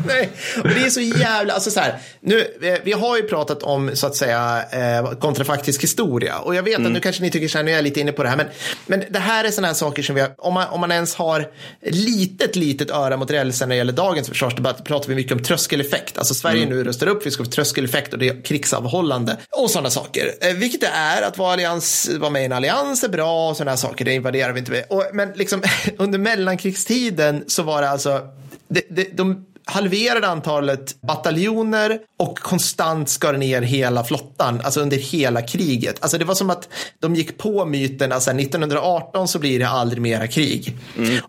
[0.07, 0.29] Nej,
[0.63, 3.95] och det är så jävla, alltså så här, nu, eh, vi har ju pratat om
[3.95, 6.39] så att säga eh, kontrafaktisk historia.
[6.39, 8.11] Och jag vet att nu kanske ni tycker så här, nu är jag lite inne
[8.11, 8.47] på det här, men,
[8.85, 11.15] men det här är sådana här saker som vi har, om man, om man ens
[11.15, 11.51] har
[11.81, 16.17] litet, litet öra mot rälsen när det gäller dagens försvarsdebatt, pratar vi mycket om tröskeleffekt,
[16.17, 19.89] alltså Sverige nu rustar upp, vi ska få tröskeleffekt och det är krigsavhållande och sådana
[19.89, 23.49] saker, eh, vilket det är att vara, allians, vara med i en allians är bra
[23.49, 24.85] och sådana här saker, det invaderar vi inte med.
[24.89, 25.63] Och, men liksom
[25.97, 28.27] under mellankrigstiden så var det alltså,
[28.67, 35.41] det, det, de halverade antalet bataljoner och konstant skar ner hela flottan, alltså under hela
[35.41, 35.95] kriget.
[35.99, 40.01] Alltså det var som att de gick på myten, alltså 1918 så blir det aldrig
[40.01, 40.77] mera krig.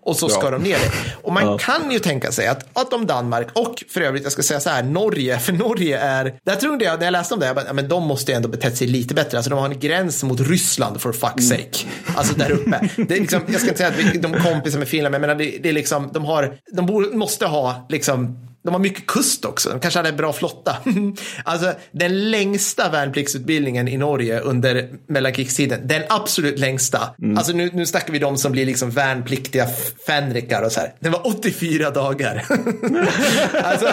[0.01, 0.93] Och så skar de ner det.
[1.23, 1.59] Och man Ja.
[1.59, 4.71] kan ju tänka sig att, att om Danmark och för övrigt, jag ska säga så
[4.71, 7.67] här, Norge, för Norge är, där trodde jag, när jag läste om det, jag bara,
[7.67, 9.39] ja, men de måste ju ändå betett sig lite bättre.
[9.39, 11.87] Alltså de har en gräns mot Ryssland for fuck's sake.
[12.17, 12.89] Alltså där uppe.
[13.09, 15.29] Det är liksom, jag ska inte säga att vi, de kompisar med Finland, men jag
[15.37, 18.32] menar, det, det är liksom, de har, de borde, måste ha liksom
[18.65, 19.71] de har mycket kust också.
[19.71, 20.77] De kanske hade en bra flotta.
[21.45, 25.81] alltså den längsta värnpliktsutbildningen i Norge under mellankrigstiden.
[25.89, 26.99] Den absolut längsta.
[27.37, 29.67] Alltså nu, nu snackar vi de som blir liksom värnpliktiga
[30.07, 30.93] fänrikar och så här.
[31.01, 32.45] Den var 84 dagar.
[33.65, 33.87] alltså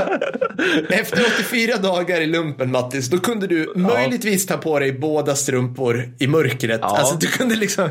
[0.90, 6.14] efter 84 dagar i lumpen Mattis, då kunde du möjligtvis ta på dig båda strumpor
[6.20, 6.80] i mörkret.
[6.84, 6.98] Ja.
[6.98, 7.90] Alltså du kunde liksom.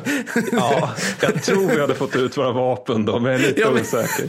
[0.52, 3.70] Ja, jag tror vi hade fått ut våra vapen då, men jag är lite Ja,
[3.70, 4.26] men- osäker.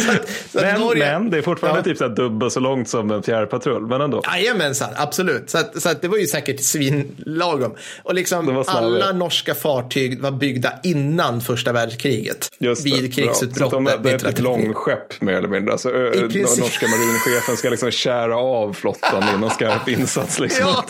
[0.00, 1.82] så att, så att Men, Norge- men det är fortfarande Ja.
[1.82, 4.22] typ så dubbelt så långt som en fjärrpatrull, men ändå.
[4.26, 5.50] Jajamensan, absolut.
[5.50, 7.74] Så, att, så att det var ju säkert svinlagom.
[8.02, 12.48] Och liksom alla norska fartyg var byggda innan första världskriget.
[12.58, 13.70] Just vid krigsutbrottet.
[13.70, 14.42] Så de, det är ett 1937.
[14.42, 15.72] långskepp mer eller mindre.
[15.72, 20.38] Alltså, ö, I norska marinchefen ska liksom kära av flottan innan skarp insats.
[20.40, 20.66] Liksom.
[20.66, 20.84] Ja,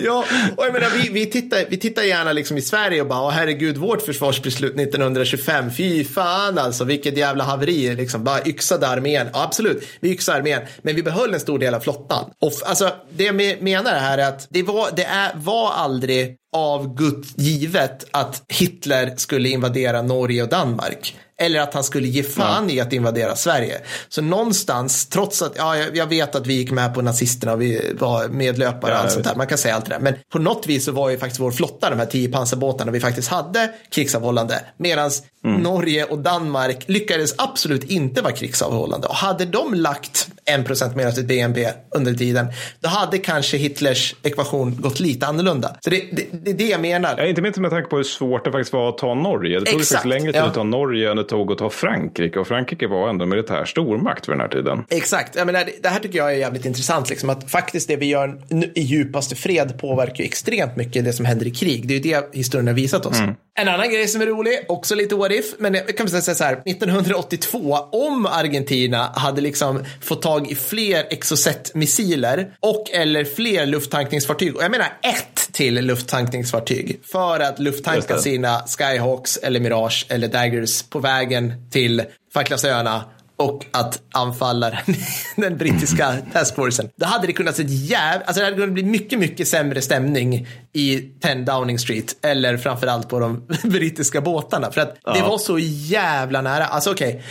[0.00, 0.24] ja,
[0.56, 3.30] och jag menar, vi, vi, tittar, vi tittar gärna liksom i Sverige och bara, "Åh,
[3.30, 9.26] herregud, vårt försvarsbeslut 1925, fy fan alltså, vilket jävla haveri, liksom, bara yxade armén.
[9.32, 12.30] Ja, absolut, vi gick armén, men vi behöll en stor del av flottan.
[12.40, 16.94] Och alltså, det jag menar här är att det var, det är, var aldrig av
[16.94, 21.16] Gud givet att Hitler skulle invadera Norge och Danmark.
[21.38, 23.80] Eller att han skulle ge fan i att invadera Sverige.
[24.08, 27.94] Så någonstans, trots att, ja, jag vet att vi gick med på nazisterna och vi
[27.98, 30.38] var medlöpare och Ja, allt sånt där, man kan säga allt det där, men på
[30.38, 33.72] något vis så var ju faktiskt vår flotta, de här tio pansarbåtarna, vi faktiskt hade
[33.90, 35.10] krigsavhållande, medan
[35.44, 39.06] Norge och Danmark lyckades absolut inte vara krigsavhållande.
[39.06, 42.46] Och hade de lagt 1% mer av sitt BNP under tiden,
[42.80, 45.76] då hade kanske Hitlers ekvation gått lite annorlunda.
[45.80, 47.14] Så det, det, det är det jag menar.
[47.18, 49.60] Ja, inte minst med tanke på hur svårt det faktiskt var att ta Norge.
[49.60, 50.46] Det tog Exakt, faktiskt längre tid ja.
[50.46, 52.38] att ta Norge än det tog att ta Frankrike.
[52.38, 54.84] Och Frankrike var ändå en militär stormakt för den här tiden.
[54.90, 57.10] Exakt, jag menar, det här tycker jag är jävligt intressant.
[57.10, 58.38] Liksom, att faktiskt det vi gör
[58.74, 61.88] i djupaste fred påverkar extremt mycket det som händer i krig.
[61.88, 63.18] Det är ju det historien har visat oss.
[63.58, 66.44] En annan grej som är rolig, också lite what if, men jag kan säga så
[66.44, 74.56] här, 1982, om Argentina hade liksom fått tag i fler Exocet-missiler och eller fler lufttankningsfartyg,
[74.56, 80.82] och jag menar ett till lufttankningsfartyg, för att lufttanka sina Skyhawks eller Mirage eller Daggers
[80.82, 82.02] på vägen till
[82.34, 83.04] Falklandsöarna
[83.42, 84.70] och att anfalla
[85.36, 86.90] den, brittiska taskforcen.
[86.96, 88.20] Då hade det kunnat se jäv...
[88.24, 93.08] Alltså det hade kunnat bli mycket, mycket sämre stämning i 10 Downing Street eller framförallt
[93.08, 94.72] på de brittiska båtarna.
[94.72, 96.64] För att det var så jävla nära.
[96.64, 97.22] Alltså okej,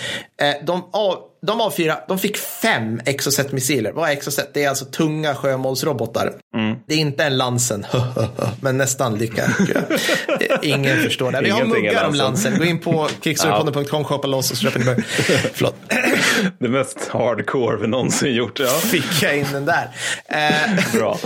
[0.41, 3.91] eh, de, av, de avfyra, de fick fem Exocet-missiler.
[3.91, 4.49] Vad är Exocet?
[4.53, 6.33] Det är alltså tunga sjömålsrobotar.
[6.87, 7.85] Det är inte en Lansen,
[8.61, 9.43] men nästan lika.
[10.61, 11.41] Ingen förstår det.
[11.41, 12.57] Vi har är muggar om Lansen.
[12.57, 15.03] Gå in på kickstorypodden.com, shoppa loss och köper ni böcker.
[15.53, 15.75] Förlåt.
[16.59, 18.59] Det mest hardcore vi någonsin gjort.
[18.59, 18.67] Ja.
[18.69, 19.89] Fick jag in den där.
[20.25, 21.17] Eh, Bra.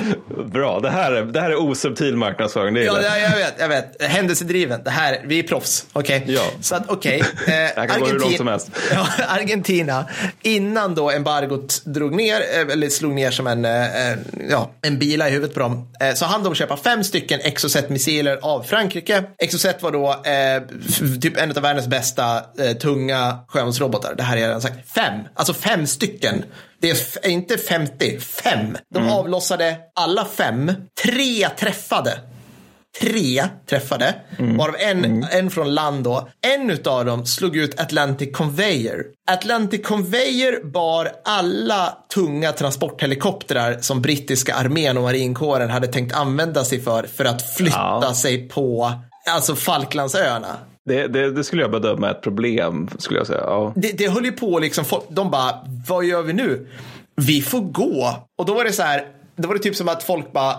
[0.46, 0.80] Bra.
[0.80, 2.74] Det här är, det här är osubtil marknadsföring.
[2.74, 3.30] Det ja, gillar det- jag.
[3.36, 4.02] vet, jag vet.
[4.02, 4.82] Händelsedriven.
[4.84, 5.86] Det här, vi är proffs.
[5.94, 6.24] Okej.
[6.28, 6.42] Ja.
[6.62, 7.20] Så att okej.
[7.48, 8.70] Eh, här kan gå hur långt som helst.
[8.94, 10.05] Ja, Argentina,
[10.42, 14.18] innan då embargot drog ner, eh, eller slog ner som en, eh, eh,
[14.50, 18.64] ja, en bila i huvudet på dem, så hann de köpa fem stycken Exocet-missiler av
[18.64, 19.24] Frankrike.
[19.38, 20.62] Exocet var då eh,
[21.22, 24.16] typ en av världens bästa eh, tunga sjömålsrobotar.
[24.16, 24.92] Det här har jag redan sagt.
[24.92, 26.44] Fem, alltså fem stycken.
[26.82, 28.78] Det är inte 50, fem.
[28.94, 29.12] De Mm.
[29.14, 30.72] avlossade alla fem.
[31.04, 32.20] Tre träffade
[33.02, 34.58] tre träffade, Mm.
[34.58, 36.30] varav en, en från land då.
[36.42, 39.06] En av dem slog ut Atlantic Conveyor.
[39.32, 46.82] Atlantic Conveyor bar alla tunga transporthelikoptrar som brittiska armén och marinkåren hade tänkt använda sig
[46.82, 48.14] för, för att flytta Ja.
[48.14, 48.92] sig på
[49.30, 50.58] alltså Falklandsöarna.
[50.86, 53.42] Det, det, det skulle jag bedöma ett problem, skulle jag säga.
[53.42, 53.74] Ja.
[53.76, 55.52] Det, det höll ju på liksom, folk, de bara,
[55.88, 56.68] vad gör vi nu?
[57.16, 58.16] Vi får gå.
[58.38, 60.56] Och då var det så här, då var det typ som att folk bara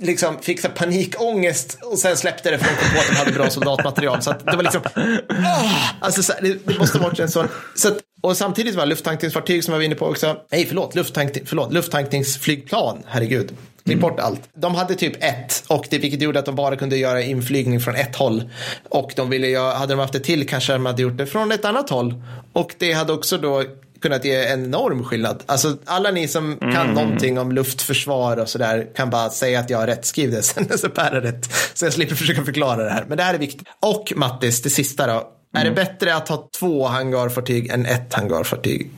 [0.00, 3.32] liksom fick så panikångest och sen släppte det för de kom på att de hade
[3.32, 4.22] bra soldatmaterial.
[4.22, 4.82] Så att det var liksom,
[5.28, 5.70] ah!
[6.00, 8.86] alltså så här, det, det måste ha varit en sån, så att, och samtidigt var
[8.86, 13.52] lufttankningsfartyg som jag var inne på också, nej förlåt, lufttankning, förlåt lufttankningsflygplan, herregud.
[13.84, 14.40] Klipp bort allt.
[14.54, 17.94] De hade typ ett, och det, vilket gjorde att de bara kunde göra inflygning från
[17.94, 18.50] ett håll.
[18.88, 21.52] Och de ville göra, hade de haft det till kanske de hade gjort det från
[21.52, 22.22] ett annat håll.
[22.52, 23.64] Och det hade också då
[24.02, 25.42] kunnat ge en enorm skillnad.
[25.46, 29.78] Alltså alla ni som kan någonting om luftförsvar och sådär kan bara säga att jag
[29.78, 30.04] har rätt.
[30.04, 31.48] Skriv det sen så Per rätt.
[31.74, 33.04] Så jag slipper försöka förklara det här.
[33.08, 33.68] Men det här är viktigt.
[33.80, 35.28] Och Mattis, det sista då.
[35.54, 38.90] Är det bättre att ha två hangarfartyg än ett hangarfartyg?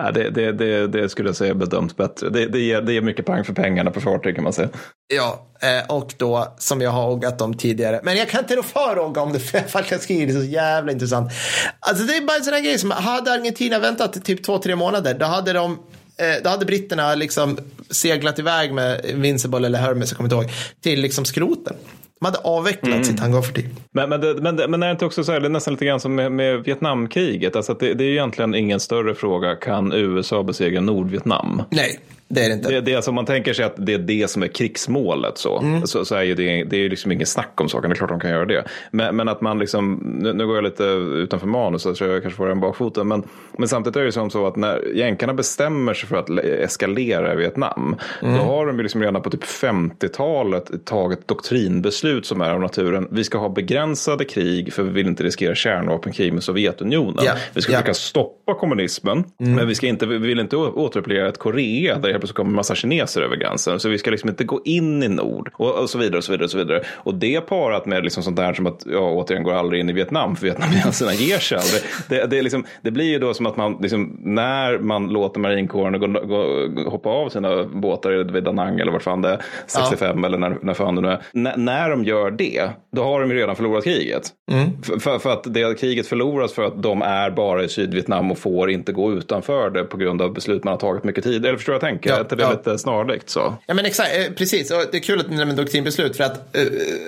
[0.00, 2.28] Ja, det, det, det, det skulle jag säga bedöms bättre.
[2.30, 4.68] Det, det, ger, det ger mycket pang för pengarna på fartyg kan man säga.
[5.14, 8.00] Ja, eh, och då som jag har ågat om tidigare.
[8.02, 11.32] Men jag kan inte rå för åga om det för Falklandskriget är så jävla intressant.
[11.80, 14.76] Alltså det är bara en sån här grej som hade Argentina väntat typ två, tre
[14.76, 15.14] månader.
[15.14, 15.72] Då hade de
[16.18, 17.58] eh, då hade britterna liksom
[17.90, 21.76] seglat iväg med Vincible eller Hermes, jag kommer inte ihåg, till liksom skroten.
[22.20, 23.68] De hade avvecklat sitt hangarfartyg.
[23.90, 26.00] Men, men, men, men är det inte också så här, det är nästan lite grann
[26.00, 27.56] som med, med Vietnamkriget.
[27.56, 29.56] Alltså det, det är ju egentligen ingen större fråga.
[29.56, 31.62] Kan USA besegra Nordvietnam?
[31.70, 32.68] Nej, det är det inte.
[32.70, 35.86] Det, det alltså, man tänker sig att det är det som är krigsmålet så, Mm.
[35.86, 37.90] så, så är ju det, det är ju liksom inget snack om saken.
[37.90, 38.64] Det är klart de kan göra det.
[38.90, 42.36] Men, men att man liksom, nu, nu går jag lite utanför manus så jag kanske
[42.36, 43.08] får den bakfoten.
[43.08, 43.22] Men,
[43.58, 47.32] men samtidigt är det som så att när jänkarna bestämmer sig för att le- eskalera
[47.32, 47.96] i Vietnam.
[48.22, 48.34] Mm.
[48.36, 53.08] Då har de ju liksom redan på typ 50-talet tagit doktrinbeslut som är av naturen.
[53.10, 57.24] Vi ska ha begränsade krig för vi vill inte riskera kärnvapenkrig med Sovjetunionen.
[57.24, 57.78] Ja, Vi ska ja.
[57.78, 59.24] försöka stoppa kommunismen.
[59.38, 62.56] Men vi, ska inte, vi vill inte återuppleva ett Korea där helt plötsligt kommer en
[62.56, 63.80] massa kineser över gränsen.
[63.80, 66.32] Så vi ska liksom inte gå in i nord och, och så vidare och så
[66.32, 66.82] vidare och så vidare.
[66.94, 69.92] Och det parat med liksom sånt där som att, ja återigen går aldrig in i
[69.92, 71.82] Vietnam för vietnameserna ger sig aldrig.
[72.08, 76.00] Det, det, liksom, det blir ju då som att man, liksom, när man låter marinkåren
[76.00, 80.18] gå, gå, hoppa av sina båtar vid Da Nang eller vart fan det är, 65
[80.20, 80.26] ja.
[80.26, 81.22] eller när, när fan det nu är.
[81.34, 84.22] N när de gör det, då har de ju redan förlorat kriget.
[84.50, 84.82] Mm.
[85.00, 88.70] För, för, att det kriget förloras för att de är bara i Sydvietnam och får
[88.70, 91.46] inte gå utanför det på grund av beslut man har tagit mycket tid.
[91.46, 92.07] Eller förstår jag tänker?
[92.08, 92.50] Ja, är det ja.
[92.50, 93.54] lite snarlikt så?
[93.66, 94.70] Ja men exakt, eh, precis.
[94.70, 96.64] Och det är kul att ni nämner doktrinbeslut för att uh,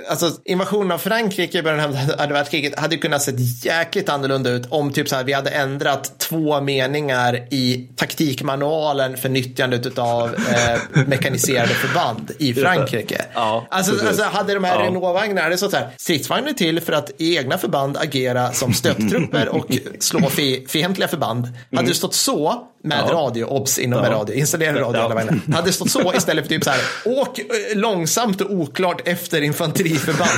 [0.08, 3.32] alltså, invasionen av Frankrike i början av andra världskriget hade kunnat se
[3.62, 9.28] jäkligt annorlunda ut om typ så här, vi hade ändrat två meningar i taktikmanualen för
[9.28, 13.24] nyttjandet av eh, mekaniserade förband i Frankrike.
[13.34, 14.86] Ja, alltså, alltså, hade de här ja.
[14.86, 19.66] Renault-vagnarna, det så här, stridsvagnar till för att i egna förband agera som stöttrupper och
[19.98, 20.30] slå
[20.68, 21.48] fientliga förband.
[21.72, 23.12] Hade det stått så med ja.
[23.12, 24.10] radio, obs inom ja.
[24.10, 25.04] radio, installera radio ja.
[25.04, 25.20] alla
[25.54, 29.42] Hade det stått så istället för typ så här, åk eh, långsamt och oklart efter
[29.42, 30.30] infanteriförband.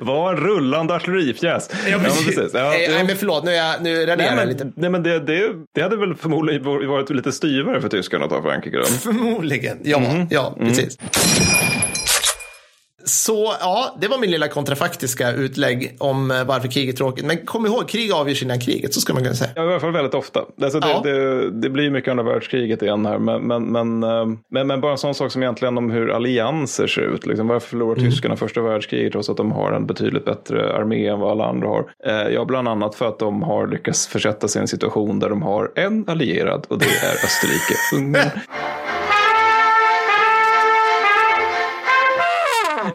[0.00, 1.70] Var en rullande artilleripjäs.
[1.90, 2.50] Ja, precis.
[2.54, 4.72] Ja, nej, nej, men förlåt, nu, jag, nu raderar jag lite.
[4.76, 8.42] Nej, men det, det, det hade väl förmodligen varit lite styvare för tyskarna att ta
[8.42, 8.84] Frankrike.
[8.84, 10.26] Förmodligen, ja, mm.
[10.30, 10.98] ja precis.
[10.98, 11.65] Mm.
[13.08, 17.26] Så ja, det var min lilla kontrafaktiska utlägg om eh, varför krig är tråkigt.
[17.26, 19.50] Men kom ihåg, krig avgörs innan kriget, så ska man kunna säga.
[19.56, 20.44] Ja, i alla fall väldigt ofta.
[20.62, 21.00] Alltså, det, ja.
[21.04, 23.18] det, det, blir mycket andra världskriget igen här.
[23.18, 26.86] Men, men, men, eh, men, men, bara en sån sak som egentligen om hur allianser
[26.86, 27.26] ser ut.
[27.26, 28.10] Liksom, varför förlorar mm.
[28.10, 31.68] tyskarna första världskriget trots att de har en betydligt bättre armé än vad alla andra
[31.68, 31.84] har?
[32.06, 35.28] Eh, ja, bland annat för att de har lyckats försätta sig i en situation där
[35.28, 37.74] de har en allierad och det är Österrike.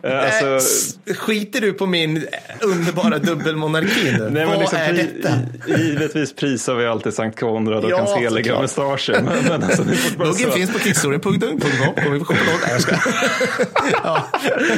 [0.03, 0.69] Eh, alltså...
[1.13, 2.25] Skiter du på min
[2.61, 4.29] underbara dubbelmonarki nu?
[4.29, 5.29] Nej, Vad liksom, är detta?
[5.77, 9.21] Givetvis prisar vi alltid Sankt Konrad och ja, hans heliga mustascher.
[9.49, 9.83] Men, alltså,
[10.17, 11.39] Muggen finns på kickstory.com.
[11.39, 12.33] Kommer vi på
[14.03, 14.25] ja.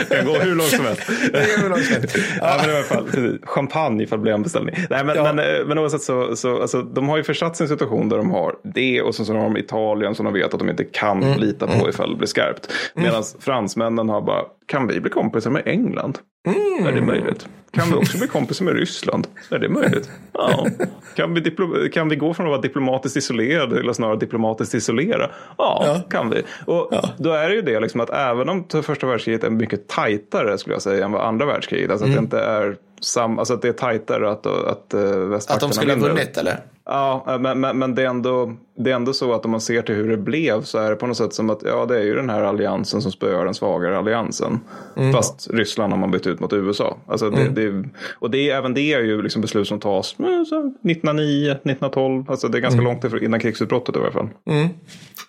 [0.09, 1.01] Det kan gå hur långt som helst.
[1.33, 2.17] hur långt som helst.
[2.41, 2.57] Ja.
[2.61, 4.75] men i alla fall, champagne ifall det blir en beställning.
[4.89, 5.33] Nej, men, ja.
[5.33, 8.31] men, eh, men oavsett så, så alltså, de har ju försatt sin situation där de
[8.31, 11.23] har det och så, så har de Italien som de vet att de inte kan
[11.23, 11.39] mm.
[11.39, 11.89] lita på mm.
[11.89, 12.71] ifall det blir skarpt.
[12.93, 13.23] Medan mm.
[13.39, 16.19] fransmännen har bara kan vi bli kompisar med England?
[16.47, 16.87] Mm.
[16.87, 17.47] Är det möjligt?
[17.71, 19.27] Kan vi också bli kompisar med Ryssland?
[19.49, 20.09] Är det möjligt?
[20.33, 20.67] Ja.
[21.15, 25.31] Kan, vi kan vi gå från att vara diplomatiskt isolerade att snarare diplomatiskt isolera?
[25.57, 26.01] Ja, ja.
[26.09, 26.43] kan vi.
[26.65, 27.09] Och ja.
[27.17, 30.75] då är det ju det liksom att även om första världskriget är mycket tajtare skulle
[30.75, 31.91] jag säga än vad andra världskriget.
[31.91, 32.23] Alltså mm.
[32.23, 35.55] att det inte är sam, alltså att det är tajtare att, att, att eh, västmakterna
[35.55, 36.59] Att de skulle ha vunnit eller?
[36.85, 39.81] Ja, men, men, men det, är ändå, det är ändå så att om man ser
[39.81, 42.03] till hur det blev så är det på något sätt som att ja, det är
[42.03, 44.59] ju den här alliansen som spöar den svagare alliansen.
[44.97, 45.13] Mm.
[45.13, 46.97] Fast Ryssland har man bytt ut mot USA.
[47.07, 47.53] Alltså det, mm.
[47.53, 52.31] det, och det, även det är ju liksom beslut som tas 1909, 1912.
[52.31, 53.01] Alltså det är ganska mm.
[53.01, 54.29] långt innan krigsutbrottet i alla fall.
[54.49, 54.69] Mm.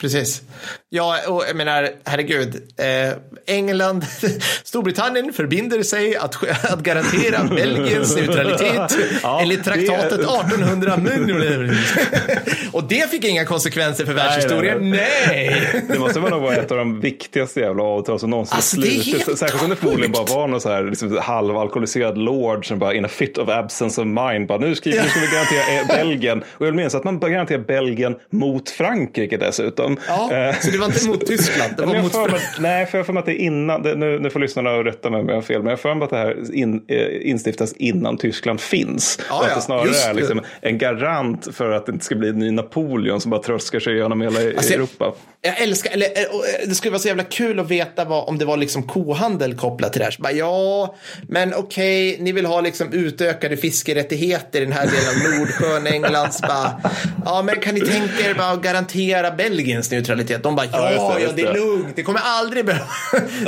[0.00, 0.42] Precis.
[0.88, 2.54] Ja, och jag menar, herregud.
[2.76, 3.16] Eh,
[3.46, 4.04] England,
[4.64, 11.00] Storbritannien förbinder sig att, att garantera Belgiens neutralitet ja, enligt traktatet 1800.
[12.72, 14.90] och det fick inga konsekvenser för världshistorien.
[14.90, 15.82] Nej, nej.
[15.88, 19.38] Det måste nog vara ett av de viktigaste jävla avtal som någonsin alltså, slutit.
[19.38, 23.04] Särskilt om det förmodligen bara var någon så här liksom, halvalkoholiserad lord som bara in
[23.04, 24.48] a fit of absence of mind.
[24.48, 26.38] Bara, nu, skriver, nu ska vi garantera Belgien.
[26.40, 29.96] Och jag vill minnas att man garanterar Belgien mot Frankrike dessutom.
[30.08, 31.74] Ja, uh, så det var inte mot Tyskland?
[31.76, 33.82] Det var mot för nej, för jag får mig att det är innan.
[33.82, 35.62] Det, nu, nu får lyssnarna rätta mig om jag har fel.
[35.62, 39.18] Men jag får mig att det här in, eh, instiftas innan Tyskland finns.
[39.28, 42.28] Ja, och att det snarare är liksom en garant för att det inte ska bli
[42.28, 45.04] en ny Napoleon som bara tröskar sig genom hela alltså, Europa.
[45.04, 45.14] Jag,
[45.52, 48.38] jag älskar, eller eh, eh, det skulle vara så jävla kul att veta vad, om
[48.38, 50.16] det var liksom kohandel kopplat till det här.
[50.18, 50.94] bara, ja,
[51.28, 55.86] men okej, okay, ni vill ha liksom utökade fiskerättigheter i den här delen av Nordsjön,
[55.86, 56.40] Englands.
[56.40, 56.80] Bara,
[57.24, 60.42] ja, men kan ni tänka er bara att garantera Belgiens neutralitet?
[60.42, 62.86] De bara, ja, ja, det, det, det är lugnt, det kommer aldrig behöva,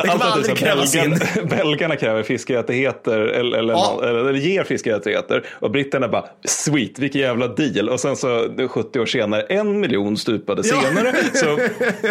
[0.02, 1.18] det kommer aldrig krävas in.
[1.50, 4.00] Belgarna kräver fiskerättigheter eller, eller, ja.
[4.02, 7.88] eller, eller ger fiskerättigheter och britterna bara, sweet, vilken jävla deal.
[7.88, 11.58] Och sen så 70 år senare, en miljon stupade senare, så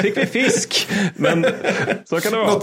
[0.01, 0.87] fick vi fisk.
[1.15, 1.45] Men
[2.05, 2.61] så kan det vara.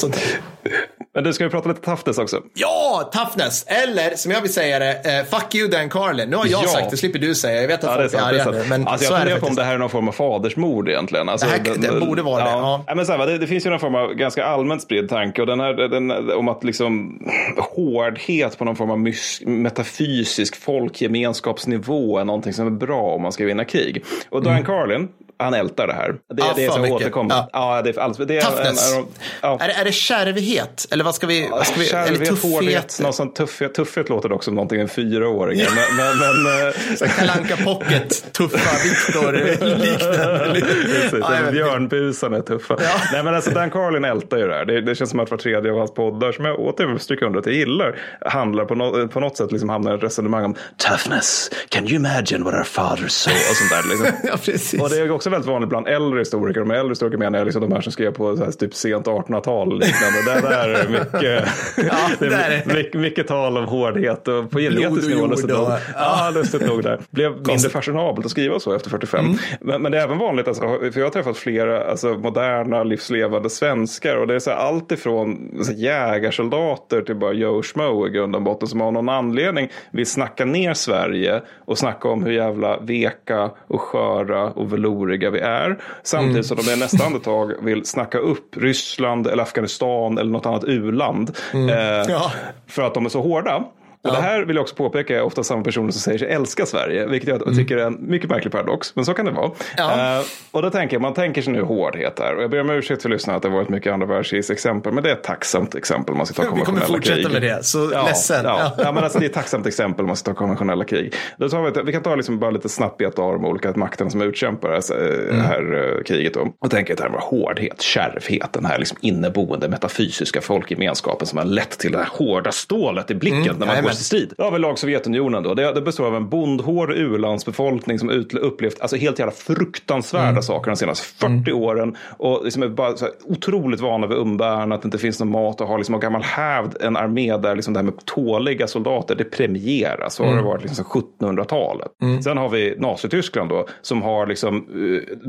[1.15, 2.43] Men du, ska vi prata lite toughness också?
[2.55, 3.65] Ja, toughness.
[3.67, 6.31] Eller som jag vill säga det, uh, fuck you Dan Carlin.
[6.31, 6.69] Nu har jag ja.
[6.69, 7.61] sagt det, slipper du säga.
[7.61, 8.65] Jag vet att ja, folk är, är arga nu.
[8.69, 11.29] Men alltså, jag funderar på om det här är någon form av fadersmord egentligen.
[11.29, 12.47] Alltså, det, här, det borde vara ja.
[12.47, 12.85] det.
[12.87, 12.95] Ja.
[12.95, 15.47] Men så här, det, det, finns ju någon form av ganska allmänt spridd tanke och
[15.47, 17.19] den här, den, om att liksom
[17.57, 18.99] hårdhet på någon form av
[19.47, 24.05] metafysisk folkgemenskapsnivå är någonting som är bra om man ska vinna krig.
[24.31, 24.65] Och Dan mm.
[24.65, 25.09] Carlin,
[25.43, 26.09] han ältar det här.
[26.13, 27.35] Det, Ja, det är så återkommande.
[27.53, 27.77] Ja.
[27.77, 27.83] Ja.
[27.83, 28.93] det är det är Toughness.
[28.93, 29.07] En, en,
[29.41, 29.59] ja.
[29.61, 30.87] Är, är det kärvhet?
[30.91, 31.49] Eller vad ska vi...
[31.51, 32.53] Vad ska vi eller Kärvhet, tuffhet?
[32.53, 35.59] hårdhet, någon sån tuffhet, tuffhet låter dock som någonting en fyraåring.
[35.59, 36.67] Men, men, men,
[37.03, 39.33] eh, Kalanka Pocket, tuffa Viktor
[39.77, 40.61] liknande.
[40.61, 41.51] Precis, Ja.
[41.51, 42.77] Björnbusarna är tuffa.
[43.13, 44.65] Nej men alltså Dan Carlin ältar ju det här.
[44.65, 47.39] Det, det känns som att var tredje av hans poddar, som jag återigen stryka under
[47.41, 50.55] att jag gillar, handlar på, no, på något sätt liksom hamnar i ett resonemang om
[50.77, 51.51] toughness.
[51.69, 53.39] Can you imagine what our fathers saw?
[53.51, 53.89] Och sånt där.
[53.89, 54.07] Liksom.
[54.33, 54.81] Ja, precis.
[54.81, 56.61] Och det är också väldigt vanligt bland äldre historiker.
[56.61, 58.75] Och med äldre historiker menar jag liksom de här som skrev på så här, typ
[58.75, 59.73] sent 1800-tal.
[59.73, 60.23] och Liknande.
[60.27, 65.09] Där, där är mycket, Ja, det är mycket, mycket tal om hårdhet och på genetisk
[65.09, 65.27] nivå.
[65.27, 65.59] lustigt nog.
[65.59, 65.79] ja.
[65.95, 67.01] Ja, lustigt nog där.
[67.11, 69.25] Blev mindre fashionabelt att skriva så efter 45.
[69.25, 69.37] Mm.
[69.61, 73.51] Men, men det är även vanligt, alltså, för jag har träffat flera alltså, moderna livslevande
[73.51, 78.07] svenskar och det är så här, allt ifrån så här, jägarsoldater till bara Joe Schmo
[78.07, 82.25] i grund och botten som av någon anledning vill snacka ner Sverige och snacka om
[82.25, 84.73] hur jävla veka och sköra och
[85.13, 85.79] veloriga vi är.
[86.03, 90.65] Samtidigt som de i nästa andetag vill snacka upp Ryssland eller Afghanistan eller något annat
[90.65, 91.31] u-land.
[91.55, 92.33] Eh, Ja.
[92.67, 93.65] För att de är så hårda.
[94.05, 96.67] Och det här vill jag också påpeka är ofta samma personer som säger sig älska
[96.67, 99.51] Sverige, vilket jag tycker är en mycket märklig paradox, men så kan det vara.
[99.77, 100.19] Ja.
[100.19, 102.71] Eh, och då tänker jag, man tänker sig nu hårdhet här, och jag ber om
[102.71, 106.13] ursäkt för lyssnarna att det varit mycket andra världskrigsexempel, men det är ett tacksamt exempel
[106.13, 107.33] om man ska ta Vi kommer konventionella fortsätta krig.
[107.33, 108.41] med det, så ja, ledsen.
[108.45, 108.85] Ja, Ja.
[108.85, 108.93] ja.
[108.93, 111.15] men alltså det är ett tacksamt exempel om man ska ta konventionella krig.
[111.37, 114.11] Då tar vi, vi kan ta liksom bara lite snabbt beta av de olika makterna
[114.11, 115.41] som utkämpar det här, Mm.
[115.41, 116.35] här eh, kriget.
[116.35, 116.53] Då.
[116.59, 121.45] Och tänker i termer av hårdhet, kärvhet, den här liksom inneboende metafysiska folkgemenskapen som har
[121.45, 123.97] lett till det här hårda stålet i blicken när man går Mm.
[123.97, 123.97] jajamän.
[123.97, 124.35] till strid.
[124.39, 125.55] Då har vi lag Sovjetunionen då.
[125.55, 130.43] Det, det består av en bondhård u-landsbefolkning som ut, upplevt alltså helt jävla fruktansvärda Mm.
[130.43, 131.97] saker de senaste 40 åren.
[132.19, 135.31] Och liksom är bara så här otroligt vana vid umbäranden, att det inte finns någon
[135.31, 138.67] mat och har liksom av gammal hävd en armé där liksom det här med tåliga
[138.67, 140.15] soldater, det premieras.
[140.15, 140.45] Så har Mm.
[140.45, 141.89] det varit liksom sedan 1700-talet.
[142.25, 144.67] Sen har vi Nazityskland då, som har liksom,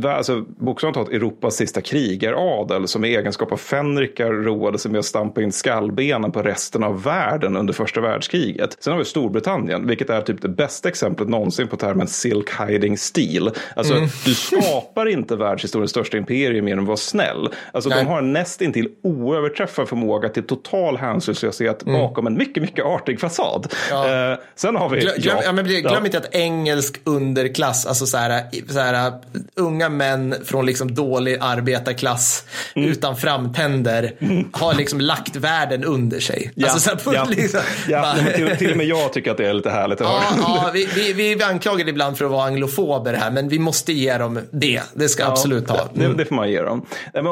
[0.03, 4.99] eh, alltså, bokstavligt talat Europas sista krigaradel, som i egenskap av fänrikar roade sig med
[4.99, 8.53] att stampa in skallbenen på resten av världen under första världskriget.
[8.80, 12.97] Sen har vi Storbritannien, vilket är typ det bästa exemplet någonsin på termen silk hiding
[12.97, 13.49] steel.
[13.76, 13.93] Alltså,
[14.26, 17.49] du skapar inte världshistoriens största imperium genom att vara snäll.
[17.72, 17.99] Alltså, Nej.
[18.04, 23.74] de har en nästintill oöverträffad förmåga till total hänsynslöshet bakom en mycket, mycket artig fasad.
[23.89, 24.32] Ja.
[24.32, 24.99] Eh, sen har vi...
[24.99, 26.06] Glöm, glöm, ja, men glöm Ja.
[26.06, 29.12] inte att engelsk underklass, alltså så här, så här,
[29.56, 32.45] unga män från liksom dålig arbetarklass
[32.76, 32.89] Mm.
[32.89, 34.12] utan framtänder
[34.51, 36.51] har liksom lagt världen under sig.
[36.56, 37.26] Ja, Alltså, så här, ja.
[37.30, 40.08] liksom, ja, bara- till, till och med jag tycker att det är lite härligt att
[40.08, 40.39] Ja, höra.
[40.41, 43.94] ja vi, vi, vi är anklagade ibland för att vara anglofober här, men vi måste
[43.94, 44.82] ge dem det.
[44.94, 45.89] Det ska absolut ha.
[45.94, 46.86] Det, det får man ge dem.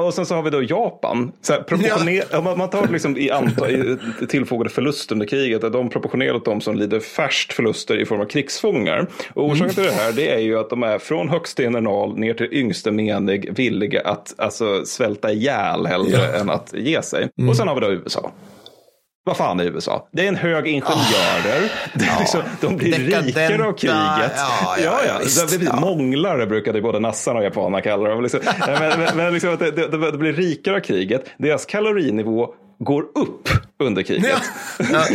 [0.05, 1.31] Och sen så har vi då Japan.
[1.41, 2.41] Så här, proportioner, ja.
[2.41, 3.97] man, man tar liksom i, anta, i
[4.29, 5.63] tillfogade förlust under kriget.
[5.63, 9.07] Att de proportionerligt de som lider färst förluster i form av krigsfångar.
[9.33, 9.75] Och orsaken Mm.
[9.75, 12.91] till det här det är ju att de är från högste general ner till yngste
[12.91, 17.29] menig villiga att alltså, svälta ihjäl hellre än att ge sig.
[17.37, 17.49] Mm.
[17.49, 18.31] Och sen har vi då USA.
[19.23, 20.07] Vad fan är USA?
[20.11, 21.71] Det är en hög ingenjörer.
[21.93, 22.91] Det är liksom, de blir.
[22.91, 24.31] Dekadenta, rikare av kriget.
[24.35, 25.79] ja, ja, ja, visst, Det blir ja.
[25.79, 28.23] Månglare brukade både nassarna och japanerna kalla dem.
[28.23, 31.25] Liksom, men men, men liksom det blir rikare av kriget.
[31.37, 32.53] Deras kalorinivå
[32.83, 34.41] går upp under kriget.
[34.79, 35.05] Ja.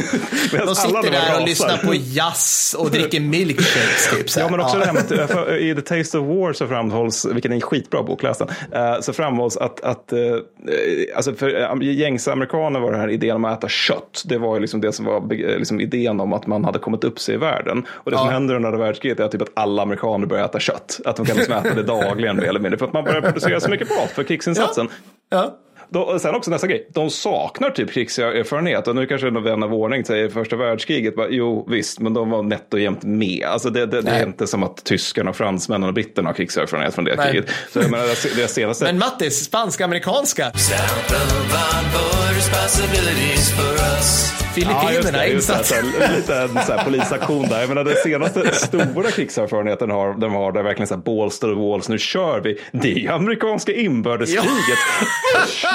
[0.67, 4.11] De sitter där och lyssnar på jazz och dricker milkshakes.
[4.17, 4.37] Typ.
[4.43, 4.81] Ja, men också Ja.
[4.81, 7.61] det här med att för, i The Taste of War så framhålls, vilken är en
[7.61, 10.19] skitbra bok, läs den, eh, så framhålls att, att eh,
[11.17, 14.23] alltså för eh, gängse amerikaner var det här idén om att äta kött.
[14.27, 17.05] Det var ju liksom det som var eh, liksom idén om att man hade kommit
[17.05, 17.87] upp sig i världen.
[17.91, 18.33] Och det som Ja.
[18.33, 21.01] händer under andra världskriget är typ att alla amerikaner börjar äta kött.
[21.05, 22.79] Att de kan liksom äta det dagligen mer eller mindre.
[22.79, 24.89] För att man börjar producera så mycket mat för krigsinsatsen.
[25.31, 25.59] Ja.
[25.95, 28.89] Och sen också nästa grej, de saknar typ krigserfarenhet.
[28.89, 32.31] Och nu kanske någon vän av ordning säger första världskriget, bara, jo visst, men de
[32.31, 33.45] var nätt och jämnt med.
[33.47, 37.05] Alltså det, det, det är inte som att tyskarna, fransmännen och britterna har krigserfarenhet från
[37.05, 37.33] det Nej.
[37.33, 37.51] kriget.
[37.73, 38.85] Så jag menar, det, senaste...
[38.85, 40.53] Men Mattis, spanska-amerikanska.
[44.55, 47.61] Filippinerna, så här, lite en så här polisaktion där.
[47.61, 51.47] Jag menar, den senaste stora krigserfarenheten har, de har, där verkligen så här balls to
[51.47, 52.61] the walls, nu kör vi.
[52.73, 54.79] Det är ju amerikanska inbördeskriget.
[55.35, 55.69] Eh,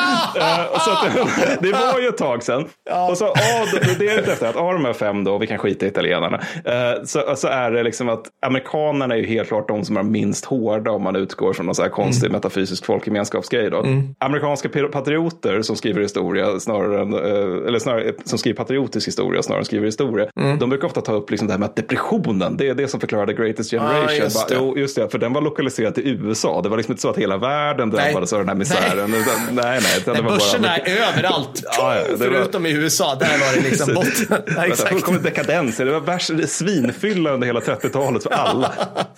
[0.79, 2.65] så att, det var ju ett tag sedan.
[3.09, 3.65] Och så, ja,
[3.99, 6.41] det, är lite efter att av de här fem då, vi kan skita i italienarna,
[6.65, 10.03] eh, så, så är det liksom att amerikanerna är ju helt klart de som är
[10.03, 13.69] minst hårda om man utgår från någon så här konstig metafysisk folkgemenskapsgrej.
[13.69, 13.85] Då.
[14.19, 19.61] Amerikanska patrioter som skriver historia snarare än, eh, eller snarare som skriver patriotisk historia snarare
[19.61, 20.27] än skriver historia.
[20.59, 22.99] De brukar ofta ta upp liksom det här med att depressionen, det är det som
[22.99, 24.05] förklarar the greatest generation.
[24.09, 24.65] Ah, just Bara, det.
[24.65, 26.61] jo, just det, för den var lokaliserad till USA.
[26.61, 29.13] Det var liksom inte så att hela världen drabbades av den här misären.
[29.13, 29.90] Utan, nej, nej.
[29.97, 33.15] Utan Nej, börserna är överallt, Ja, ja, det var- förutom i USA.
[33.19, 34.53] Där var det liksom botten.
[34.55, 34.89] Ja, exakt.
[34.89, 35.77] Fullkomlig dekadens.
[35.77, 38.71] Det var värst svinfylla under hela 30-talet för alla.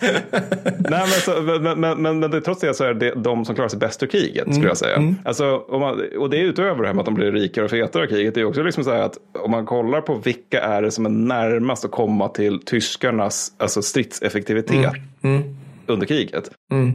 [0.78, 3.68] Nej, men, så, men, men, men, men trots det så är det de som klarar
[3.68, 5.14] sig bäst ur kriget, skulle jag säga.
[5.24, 7.70] Alltså, om man, och det är utöver det här med att de blir rikare och
[7.70, 8.34] fetare av kriget.
[8.34, 9.14] Det är också liksom så här att
[9.44, 13.82] om man kollar på vilka är det som är närmast att komma till tyskarnas alltså
[13.82, 14.92] stridseffektivitet.
[15.86, 16.50] Under kriget.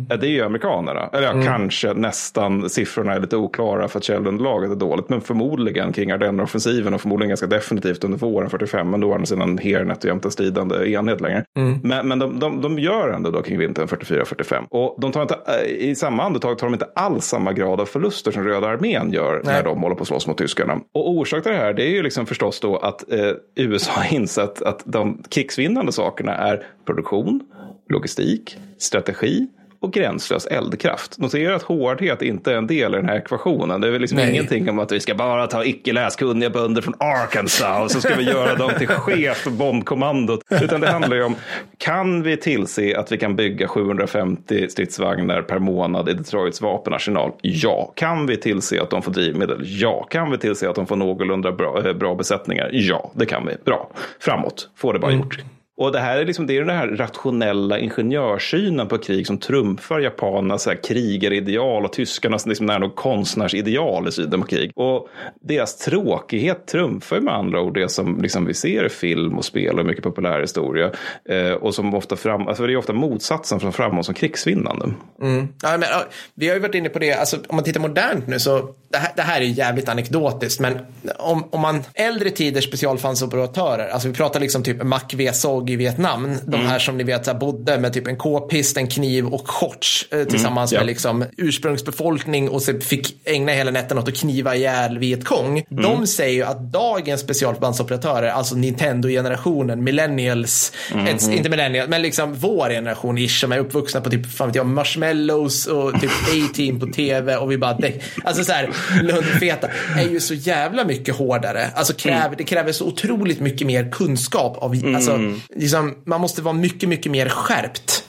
[0.09, 1.09] Ja, Det är ju amerikanerna.
[1.13, 2.69] Eller ja, kanske nästan.
[2.69, 5.09] Siffrorna är lite oklara för att källunderlaget är dåligt.
[5.09, 8.89] Men förmodligen kring Ardenneroffensiven och förmodligen ganska definitivt under våren 45.
[8.89, 11.43] Men då är andra sidan Heer nätt och en stridande enhet längre.
[11.83, 14.65] Men, men de, de, de gör ändå då kring vintern 44-45.
[14.69, 17.85] Och de tar inte, eh, i samma andetag tar de inte alls samma grad av
[17.85, 20.79] förluster som Röda armén gör när de håller på att slåss mot tyskarna.
[20.93, 24.13] Och orsak till det här det är ju liksom förstås då att eh, USA har
[24.13, 27.41] insett att de krigsvinnande sakerna är produktion,
[27.89, 29.47] logistik, strategi
[29.81, 31.17] och gränslös eldkraft.
[31.17, 33.81] Notera att hårdhet inte är en del i den här ekvationen.
[33.81, 34.31] Det är väl liksom Nej.
[34.31, 38.15] ingenting om att vi ska bara ta icke läskunniga bönder från Arkansas och så ska
[38.15, 40.39] vi göra dem till chef för bombkommandot.
[40.49, 41.35] Utan det handlar ju om,
[41.77, 47.31] kan vi tillse att vi kan bygga 750 stridsvagnar per månad i Detroits vapenarsenal?
[47.41, 47.93] Ja.
[47.95, 49.61] Kan vi tillse att de får drivmedel?
[49.63, 50.03] Ja.
[50.03, 52.69] Kan vi tillse att de får någorlunda bra, eh, bra besättningar?
[52.73, 53.55] Ja, det kan vi.
[53.65, 53.89] Bra.
[54.19, 54.69] Framåt.
[54.75, 55.37] Få det bara gjort.
[55.79, 59.99] Och det här är liksom, det är den här rationella ingenjörssynen på krig som trumfar
[59.99, 64.71] japanernas krigarideal och tyskarnas liksom nära nog konstnärsideal i synen på krig.
[64.75, 65.09] Och
[65.41, 69.45] deras tråkighet trumfar ju med andra ord det som liksom vi ser i film och
[69.45, 70.91] spel och mycket populärhistoria.
[71.29, 74.85] Eh, och som ofta fram, alltså det är ofta motsatsen från framåt som krigsvinnande.
[75.21, 75.47] Mm.
[75.61, 75.89] Ja, men,
[76.33, 78.97] vi har ju varit inne på det, alltså, om man tittar modernt nu så, det
[78.97, 80.79] här, det här är jävligt anekdotiskt, men
[81.17, 86.35] om, om man äldre tiders specialfansoperatörer, alltså vi pratar liksom typ Mac V-SOG i Vietnam,
[86.45, 89.49] de här som ni vet så här, bodde med typ en k-pist, en kniv och
[89.49, 90.79] shorts eh, tillsammans ja.
[90.79, 95.63] med liksom ursprungsbefolkning och så fick ägna hela natten åt att kniva ihjäl Vietkong.
[95.69, 100.73] De säger ju att dagens specialbandsoperatörer, alltså Nintendo-generationen, millennials,
[101.07, 104.55] ett, inte millennials, men liksom vår generation ish som är uppvuxna på typ, fan vet
[104.55, 107.77] jag, marshmallows och typ A-team på tv och vi bara,
[108.23, 108.69] alltså så här,
[109.01, 109.67] lundfeta,
[109.97, 111.67] är ju så jävla mycket hårdare.
[111.73, 115.19] Alltså kräver, det kräver så otroligt mycket mer kunskap av, alltså,
[115.59, 118.03] liksom, man måste vara mycket, mycket mer skärpt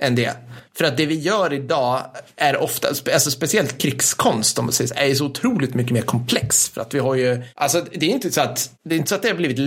[0.00, 0.36] än det.
[0.74, 2.02] För att det vi gör idag
[2.36, 6.68] är ofta, alltså speciellt krigskonst om man säger är så otroligt mycket mer komplex.
[6.68, 9.14] För att vi har ju, alltså det är inte så att det, är inte så
[9.14, 9.58] att det har blivit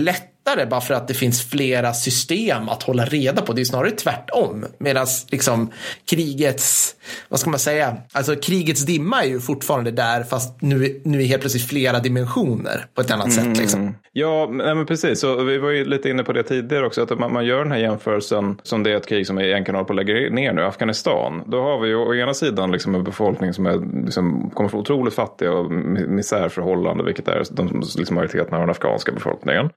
[0.46, 3.52] lättare bara för att det finns flera system att hålla reda på.
[3.52, 4.64] Det är snarare tvärtom.
[4.78, 5.70] Medan liksom
[6.10, 6.94] krigets,
[7.28, 11.26] vad ska man säga, alltså krigets dimma är ju fortfarande där fast nu, nu är
[11.26, 13.58] helt plötsligt flera dimensioner på ett annat sätt.
[13.58, 13.94] Liksom.
[14.12, 15.20] Ja, men, nej, men precis.
[15.20, 17.02] Så vi var ju lite inne på det tidigare också.
[17.02, 19.86] Att man, man gör den här jämförelsen som det är ett krig som egentligen håller
[19.86, 21.42] på att lägga ner nu, Afghanistan.
[21.46, 24.80] Då har vi ju å ena sidan liksom en befolkning som är, liksom, kommer från
[24.80, 29.70] otroligt fattiga och mi- misärförhållanden, vilket är de som liksom majoriteten av den afghanska befolkningen.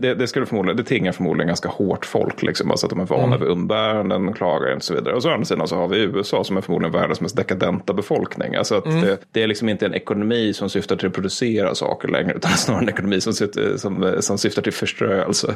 [0.00, 3.04] Det, det, skulle förmodligen, det tingar förmodligen ganska hårt folk, liksom, alltså att de är
[3.04, 5.14] vana vid umbäranden, klagar och så vidare.
[5.14, 8.54] Och så andra sidan så har vi USA som är förmodligen världens mest dekadenta befolkning.
[8.54, 12.08] Alltså att det, det är liksom inte en ekonomi som syftar till att producera saker
[12.08, 15.54] längre, utan snarare en ekonomi som, syftar- som, som syftar till förströelse.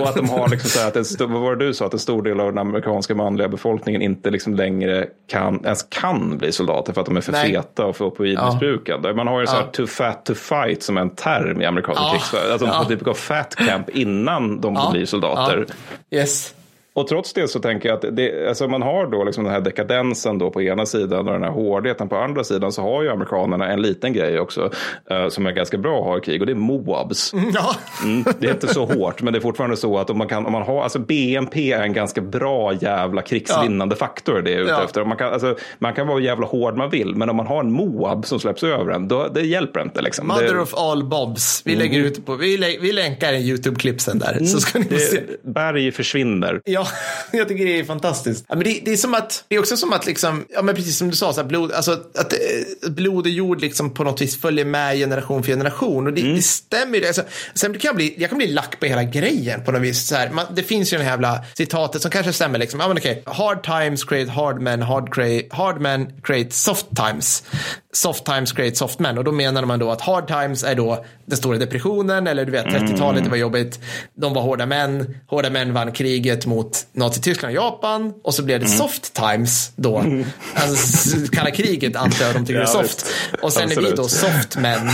[0.00, 1.92] och att de har, liksom så här, att en vad var det du sa, att
[1.92, 6.52] en stor del av den amerikanska manliga befolkningen inte liksom längre kan, ens kan bli
[6.52, 7.50] soldater för att de är för Nej.
[7.52, 9.12] feta och för opioidmissbrukande.
[9.14, 9.66] Man har ju så här Ja.
[9.72, 12.10] too fat to fight som en term i amerikanska Ja.
[12.12, 12.52] krigsföring.
[12.52, 12.84] Alltså Ja.
[12.84, 13.54] typ gå fat
[13.84, 14.90] camp innan de Ja.
[14.92, 15.66] blir soldater.
[16.10, 16.54] Yes.
[16.98, 19.60] Och trots det så tänker jag att det, alltså man har då liksom den här
[19.60, 23.08] dekadensen då på ena sidan och den här hårdheten på andra sidan så har ju
[23.10, 24.70] amerikanerna en liten grej också
[25.10, 27.32] eh, som är ganska bra att ha i krig och det är Moabs.
[27.54, 27.74] Ja.
[28.04, 30.46] Mm, det är inte så hårt men det är fortfarande så att om man kan,
[30.46, 34.70] om man har, alltså BNP är en ganska bra jävla krigsvinnande faktor det är ute
[34.70, 34.84] Ja.
[34.84, 35.04] efter.
[35.04, 37.72] Man kan, alltså, man kan vara jävla hård man vill men om man har en
[37.72, 40.26] Moab som släpps över en då det hjälper inte liksom.
[40.26, 41.62] Mother det, of all bobs.
[41.64, 44.44] Vi lägger ut på, vi, lä, vi länkar en YouTube-klipp sen där.
[44.44, 45.20] Så ska ni få se.
[45.42, 46.60] det, berg försvinner.
[46.64, 46.87] Ja,
[47.32, 48.44] jag tycker det är fantastiskt.
[48.48, 50.74] Ja, men det, det är som att, det är också som att liksom, ja men
[50.74, 54.04] precis som du sa, så här, blod, alltså att eh, blod och jord liksom på
[54.04, 56.06] något vis följer med generation för generation.
[56.06, 57.06] Och det, det stämmer ju.
[57.06, 57.22] Alltså,
[57.54, 60.06] sen kan jag, bli, jag kan bli lack på hela grejen på något vis.
[60.06, 62.80] Så här, man, det finns ju den här jävla citatet som kanske stämmer liksom.
[62.80, 67.42] Ja men okej, hard times create hard men, hard, create, hard men create soft times.
[67.92, 69.18] Soft times create soft men.
[69.18, 72.52] Och då menar man då att hard times är då den stora depressionen eller du
[72.52, 73.80] vet 30-talet, det var jobbigt.
[74.14, 75.14] De var hårda män.
[75.26, 78.78] Hårda män vann kriget mot Nazityskland och Japan och så blev det Mm.
[78.78, 80.04] soft times då.
[80.54, 83.06] Alltså kalla kriget antar jag de tycker Ja, är soft.
[83.42, 83.96] Och sen är vi Absolut.
[83.96, 84.90] då soft men.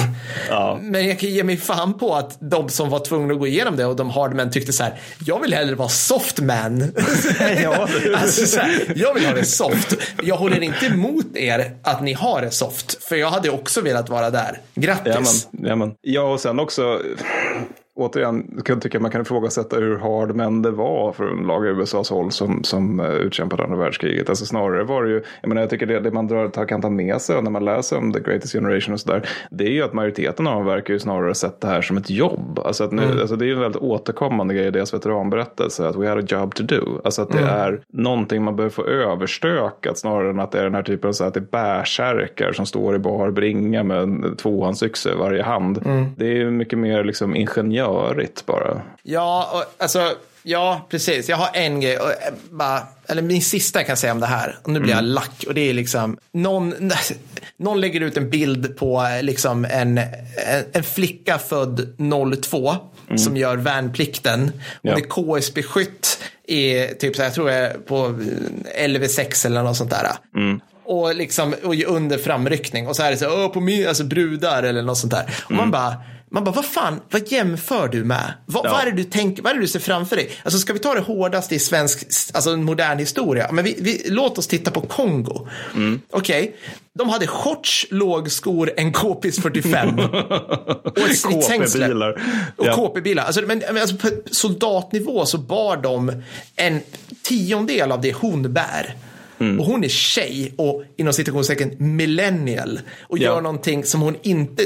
[0.49, 0.79] Ja.
[0.83, 3.77] Men jag kan ge mig fan på att de som var tvungna att gå igenom
[3.77, 6.81] det och de hard men tyckte så här, jag vill hellre vara soft man.
[7.63, 9.95] Ja, alltså, så här, jag vill ha det soft.
[10.23, 14.09] Jag håller inte emot er att ni har det soft, för jag hade också velat
[14.09, 14.61] vara där.
[14.75, 15.47] Grattis.
[15.53, 15.95] Jamen, jamen.
[16.01, 17.03] Ja, och sen också,
[17.97, 21.67] återigen, kan jag tycka att man kan ifrågasätta hur hard men det var från lag
[21.67, 24.29] i USAs håll som, som uh, utkämpade andra världskriget.
[24.29, 26.91] Alltså snarare var det ju, jag menar jag tycker det, det man drar, kan ta
[26.91, 29.93] med sig när man läser om the greatest generation och sådär, det är ju att
[29.93, 32.61] majoriteten av dem verkar ju snarare sett det här som ett jobb.
[32.65, 35.97] Alltså, att nu, alltså det är ju en väldigt återkommande grej i deras veteranberättelse, att
[35.97, 37.01] we had a job to do.
[37.05, 40.75] Alltså att det är någonting man behöver få överstökat snarare än att det är den
[40.75, 44.37] här typen av så att det är bärsärkar som står i bar bringa med en
[44.37, 45.81] tvåhandsyxa i varje hand.
[46.17, 47.37] Det är ju mycket mer liksom
[47.85, 48.83] ingenjörigt bara.
[49.03, 50.13] Ja, och, alltså,
[50.43, 51.29] ja, precis.
[51.29, 54.27] Jag har en grej, och, eh, bara, eller min sista jag kan säga om det
[54.27, 54.59] här.
[54.63, 55.45] Och nu blir jag lack.
[55.47, 56.75] Och det är liksom, någon,
[57.57, 61.97] någon lägger ut en bild på eh, liksom en, en, en flicka född
[62.43, 62.77] 02
[63.17, 64.53] som gör värnplikten.
[64.83, 64.93] Ja.
[64.97, 68.07] är KSB-skytt i typ så här, jag tror jag är på
[68.77, 70.09] eh, LV6 eller något sånt där.
[70.87, 72.89] Och liksom och under framryckning.
[72.89, 75.35] Och så är det så här, "Åh, på min, alltså brudar eller något sånt där.
[75.45, 75.95] Och man bara,
[76.35, 78.33] man bara, vad fan, vad jämför du med?
[78.47, 78.71] Vad, Ja.
[78.73, 80.31] vad är det du tänker, vad är det du ser framför dig?
[80.43, 83.49] Alltså ska vi ta det hårdaste i svensk, alltså modern historia?
[83.53, 85.49] Men vi, vi, låt oss titta på Kongo.
[86.11, 86.57] Okej,
[86.99, 89.99] de hade shorts, lågskor, en K-pist 45
[90.85, 91.87] och ett stridshängsle.
[91.87, 92.23] KP-bilar.
[92.57, 92.75] Och Ja.
[92.75, 93.25] KP-bilar.
[93.25, 96.23] Alltså, men alltså på soldatnivå så bar de
[96.57, 96.81] en
[97.23, 98.95] tiondel av det hon bär.
[99.45, 99.61] Mm.
[99.61, 102.81] Och hon är tjej och inom citationstecken millennial.
[103.03, 103.23] Och Ja.
[103.25, 104.65] gör någonting som hon inte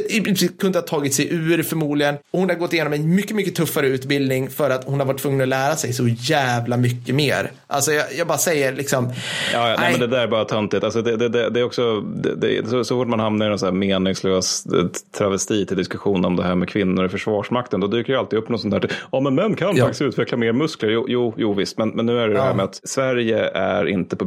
[0.59, 2.15] kunde ha tagit sig ur förmodligen.
[2.31, 5.21] Och hon har gått igenom en mycket, mycket tuffare utbildning för att hon har varit
[5.21, 7.51] tvungen att lära sig så jävla mycket mer.
[7.67, 9.13] Alltså jag, jag bara säger liksom.
[9.53, 10.85] Ja, ja, nej, men det där är bara töntigt.
[10.85, 12.01] Alltså det, det, det, det är också,
[12.37, 14.85] det, så, så fort man hamnar i en så här meningslös eh,
[15.19, 18.49] travesti till diskussion om det här med kvinnor i Försvarsmakten, då dyker det alltid upp
[18.49, 18.91] något sånt där.
[19.13, 19.85] Ja, men män kan Ja.
[19.85, 20.89] faktiskt utveckla mer muskler.
[20.91, 23.87] Jo, jo, jo visst, men, men nu är det det här med att Sverige är
[23.89, 24.25] inte på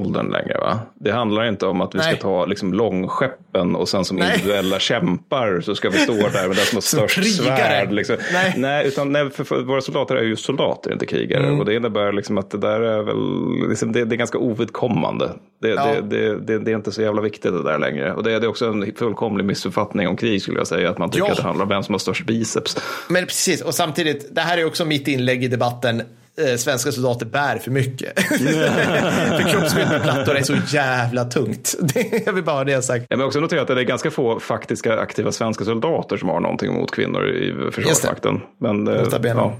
[0.00, 0.58] bronsåldern längre.
[0.58, 0.78] Va?
[0.94, 2.12] Det handlar inte om att vi Nej.
[2.12, 4.32] ska ta liksom, långskeppen och sen som Nej.
[4.34, 7.56] individuella kämpar så ska vi stå där med den som har störst krigare.
[7.56, 7.92] svärd.
[7.92, 8.16] Liksom.
[8.32, 8.54] Nej.
[8.56, 11.46] Nej, utan nej, för, för våra soldater är ju soldater, inte krigare.
[11.46, 11.58] Mm.
[11.60, 15.30] Och det innebär liksom att det där är väl, liksom, det, det är ganska ovidkommande.
[15.60, 15.94] Det, Ja.
[16.02, 18.12] det, det, är inte så jävla viktigt det där längre.
[18.14, 20.90] Och det, det är också en fullkomlig missuppfattning om krig skulle jag säga.
[20.90, 21.30] Att man tycker Ja.
[21.32, 22.76] att det handlar om vem som har störst biceps.
[23.08, 26.02] Men precis, och samtidigt, det här är också mitt inlägg i debatten.
[26.38, 28.20] Eh, svenska soldater bär för mycket.
[28.28, 31.74] för kroppsbyggplattor är så jävla tungt.
[31.94, 33.06] Det, jag vill bara ha det sagt.
[33.08, 36.40] Jag vill också notera att det är ganska få faktiska aktiva svenska soldater som har
[36.40, 38.40] någonting emot kvinnor i Försvarsmakten.
[38.58, 39.56] Men, eh, ja,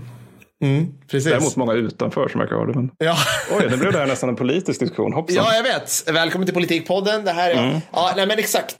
[1.10, 1.30] Precis.
[1.30, 2.74] däremot många utanför som verkar ha det.
[2.74, 2.90] Men...
[2.98, 3.16] Ja.
[3.58, 5.12] Oj, nu blev det här nästan en politisk diskussion.
[5.12, 5.44] Hoppsan.
[5.44, 6.04] ja, jag vet.
[6.12, 7.24] Välkommen till Politikpodden.
[7.24, 7.80] Det här är jag.
[7.92, 8.78] Ja, nej men exakt.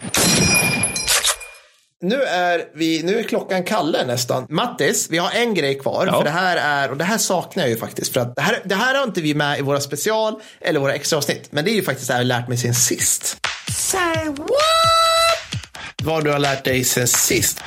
[2.05, 4.47] Nu är, vi, nu är klockan Kalle nästan.
[4.49, 6.07] Mattis, vi har en grej kvar.
[6.07, 6.17] Ja.
[6.19, 8.13] För det här är, och det här saknar jag ju faktiskt.
[8.13, 10.95] För att det här, det här har inte vi med i våra special eller våra
[10.95, 11.49] extra avsnitt.
[11.51, 13.37] Men det är ju faktiskt det här jag lärt mig sen sist.
[13.73, 15.63] Say what?
[16.03, 17.61] Vad du har lärt dig sen sist.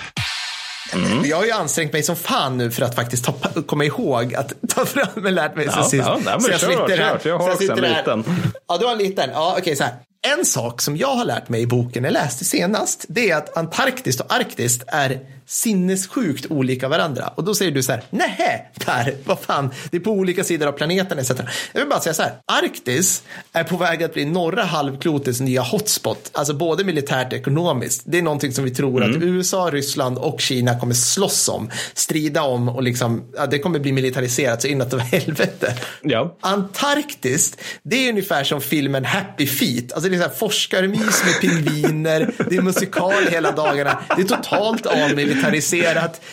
[1.23, 3.33] Jag har ju ansträngt mig som fan nu för att faktiskt ta,
[3.67, 6.03] komma ihåg att ta fram och lärt mig sen Ja, sist.
[6.07, 7.77] ja, nej, men Så jag kör, sitter här- kör, för jag har så också sitter
[7.77, 8.23] en här- liten.
[8.67, 9.29] Ja, du har en liten.
[9.33, 9.93] Ja, okej, så här.
[10.33, 13.57] En sak som jag har lärt mig i boken jag läste senast, det är att
[13.57, 17.27] Antarktis och Arktis är sinnessjukt olika varandra.
[17.35, 20.67] Och då säger du så här, nej, Per, vad fan, det är på olika sidor
[20.67, 21.31] av planeten etc.
[21.73, 25.61] Jag vill bara säga så här, Arktis är på väg att bli norra halvklotets nya
[25.61, 28.03] hotspot, alltså både militärt och ekonomiskt.
[28.05, 32.43] Det är någonting som vi tror att USA, Ryssland och Kina kommer slåss om, strida
[32.43, 35.75] om och liksom, ja, det kommer bli militariserat så inåt över helvete.
[36.01, 36.37] Ja.
[36.41, 39.93] Antarktis, det är ungefär som filmen Happy Feet.
[39.93, 44.27] Alltså det är så här forskarmys med pingviner, det är musikal hela dagarna, det är
[44.27, 45.34] totalt avmilitariserat,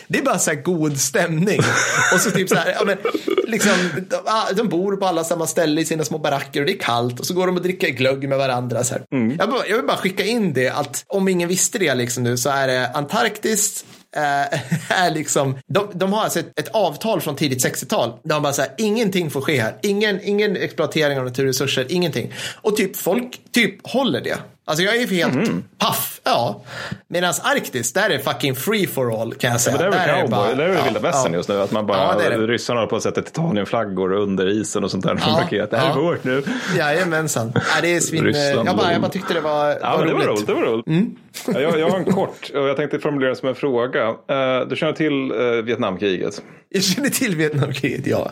[0.07, 1.59] det är bara så här god stämning.
[2.13, 2.97] Och så typ så här, ja men,
[3.47, 3.71] liksom,
[4.09, 6.79] de, ah, de bor på alla samma ställe i sina små baracker och det är
[6.79, 8.83] kallt och så går de och dricker glögg med varandra.
[8.83, 9.03] Så här.
[9.39, 12.37] Jag, bara, jag vill bara skicka in det att om ingen visste det liksom nu
[12.37, 13.85] så är det Antarktis
[14.15, 14.59] eh,
[15.03, 18.13] är liksom, de, de har alltså ett, ett avtal från tidigt 60-tal.
[18.23, 19.75] Där bara säger ingenting får ske här.
[19.81, 22.33] Ingen, ingen exploatering av naturresurser, ingenting.
[22.61, 24.37] Och typ folk typ håller det.
[24.65, 25.63] Alltså jag är helt Mhm.
[25.77, 26.19] paff.
[26.23, 26.63] Ja.
[27.07, 29.77] Medan Arktis, där är fucking free for all kan jag säga.
[29.77, 31.37] Men det är väl cowboy, bara- det är väl ja, vilda västern ja.
[31.37, 31.61] just nu.
[31.61, 32.47] Att man bara, Ja, det det.
[32.47, 35.17] ryssarna håller på att sätta titaniumflaggor under isen och sånt där.
[35.21, 35.71] Ja, Ja, paket.
[35.71, 35.91] Det här ja.
[35.93, 36.43] är vårt nu.
[36.77, 37.51] Jajamensan.
[37.55, 38.23] Ja, det är svin...
[38.23, 40.47] Ryssland, jag, bara, jag bara tyckte det var, Ja, men det var roligt.
[40.47, 40.87] Det var roligt.
[40.87, 41.15] Mm.
[41.47, 44.07] Ja, jag, jag har en kort och jag tänkte formulera som en fråga.
[44.07, 46.41] Eh, du känner till uh, Vietnamkriget?
[46.69, 48.31] Jag känner till Vietnamkriget, ja.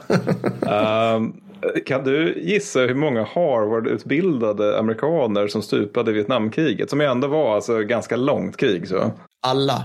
[0.71, 1.33] Ehm,
[1.85, 6.89] kan du gissa hur många Harvard-utbildade amerikaner som stupade i Vietnamkriget?
[6.89, 8.87] Som ju ändå var alltså ganska långt krig.
[8.87, 9.11] Så.
[9.47, 9.83] Alla.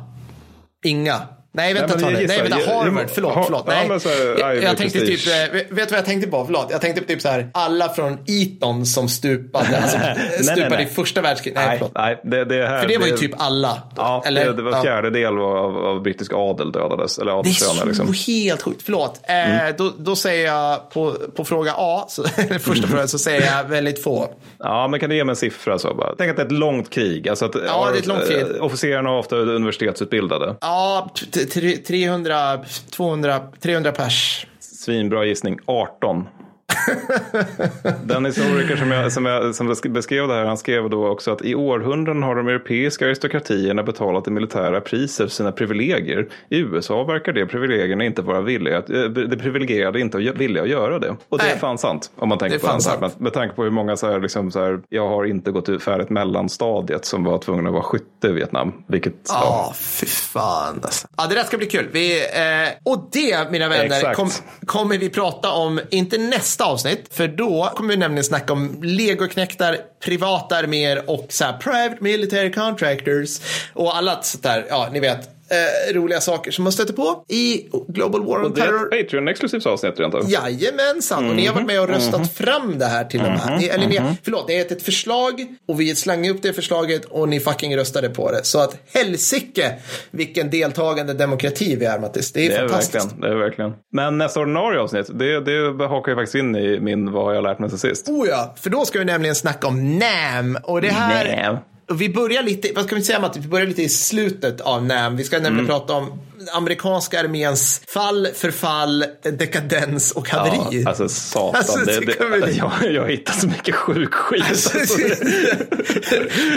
[0.85, 1.36] Inga.
[1.57, 2.20] Nej, vänta, Nej, det.
[2.22, 2.34] gissar.
[2.42, 3.07] Nej, vänta, Harvard.
[3.14, 3.64] Förlåt, förlåt.
[3.66, 3.98] ja, Nej.
[4.04, 6.44] här, jag, jag tänkte typ, eh, vet du vad jag tänkte på?
[6.44, 6.66] Förlåt.
[6.70, 9.98] Jag tänkte på typ så här, alla från Eton som stupade, alltså,
[10.42, 10.82] stupade nej.
[10.84, 11.59] i första världskriget.
[11.59, 11.92] Nej, Nej, förlåt.
[11.94, 13.82] nej det, det här, För det var ju typ alla.
[13.96, 14.44] Ja, Eller?
[14.46, 14.82] det, det var Ja.
[14.82, 17.18] fjärdedel av, av brittisk adel dödades.
[17.18, 18.14] Eller Det är så liksom.
[18.26, 18.82] helt sjukt.
[18.84, 19.20] Förlåt.
[19.28, 22.22] Eh, då, då säger jag på, på fråga A, så,
[22.61, 24.28] första frågan, så säger jag väldigt få.
[24.59, 26.14] Ja, men kan du ge mig en siffra så bara?
[26.18, 27.28] Tänk att det är ett långt krig.
[27.28, 28.40] Alltså att, Ja, det är ett långt krig.
[28.57, 30.57] eh, Officerarna är ofta universitetsutbildade.
[30.61, 31.11] Ja,
[31.47, 34.47] 300, 200, 300 pers.
[34.61, 35.61] Svinbra gissning.
[35.66, 36.36] 18.
[38.04, 41.42] Den historiker som, jag, som, jag, som beskrev det här, han skrev då också att
[41.42, 46.26] i århundraden har de europeiska aristokratierna betalat det militära priset för sina privilegier.
[46.48, 50.68] I USA verkar det privilegierna inte vara villiga att, eh, det privilegierade inte villiga att
[50.68, 51.16] göra det.
[51.28, 51.58] Och det är Nej.
[51.58, 52.10] fan sant.
[52.16, 53.00] Om man tänker är på det här.
[53.00, 55.68] Med, med tanke på hur många så här, liksom så här, jag har inte gått
[55.68, 58.72] ut färdigt mellanstadiet som var tvungna att vara skytte i Vietnam.
[58.88, 61.08] Vilket, Ja, fy fan alltså.
[61.16, 61.88] Ja, det där ska bli kul.
[61.92, 64.30] Vi, eh, och det, mina vänner, kom,
[64.66, 69.78] kommer vi prata om, inte nästa avsnitt, för då kommer vi nämligen snacka om legoknektar,
[70.04, 73.40] privata arméer och så här private military contractors
[73.72, 77.68] och alla sånt där, ja, ni vet, eh, roliga saker som man stöter på i
[77.88, 78.94] Global War on och det är Terror.
[78.94, 80.30] ett Patreon-exklusivt avsnitt rent av.
[80.30, 83.57] Jajamensan, och ni har varit med och röstat fram det här till och med.
[83.61, 87.28] Ni, eller ni, förlåt, det är ett förslag och vi slangade upp det förslaget och
[87.28, 88.44] ni fucking röstade på det.
[88.44, 89.74] Så att helsike
[90.11, 92.32] vilken deltagande demokrati vi är Mattis.
[92.32, 92.94] Det är, Det är, fantastiskt.
[93.05, 93.72] verkligen, det är verkligen.
[93.92, 97.42] Men nästa ordinarie avsnitt, det, det hakar ju faktiskt in i min vad har jag
[97.44, 98.09] lärt mig sen sist.
[98.09, 100.59] Oh ja, för då ska vi nämligen snacka om NAM.
[100.62, 101.42] Och det här...
[101.42, 101.57] NAM.
[101.95, 103.41] Vi börjar lite, vad ska vi säga Matti?
[103.41, 105.16] Vi börjar lite i slutet av NAM.
[105.16, 105.66] Vi ska nämligen Mm.
[105.66, 106.18] prata om
[106.53, 110.82] amerikanska arméns fall, förfall, dekadens och haveri.
[110.82, 111.55] Ja, alltså satan.
[111.57, 114.44] Alltså, det, det det, kommer bli- jag, jag hittat så mycket sjuk skit.
[114.49, 114.78] Alltså,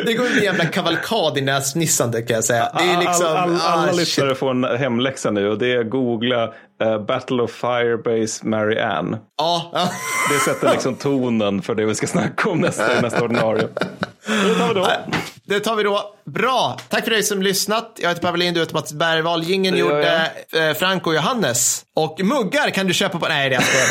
[0.06, 2.72] det kommer bli en jävla kavalkad i näsnissande kan jag säga.
[2.78, 4.00] Det är liksom, all, all, alla ah, shit.
[4.00, 9.18] lyssnare får en hemläxa nu och det är googla eh, Battle of Firebase Marianne.
[9.38, 9.90] Ja, ja.
[10.34, 13.68] Det sätter liksom tonen för det vi ska snacka om nästa, nästa ordinarie.
[14.48, 14.88] Det tar vi då.
[15.50, 16.16] Det tar vi då.
[16.26, 16.78] Bra.
[16.90, 17.98] Tack för dig som lyssnat.
[18.02, 19.44] Jag heter Pavel Lind, du heter Mats Bergvall.
[19.44, 21.86] Gingen gör gjorde eh, Frank och Johannes.
[21.96, 23.28] Och muggar kan du köpa på...
[23.28, 23.90] Nej, det är jag.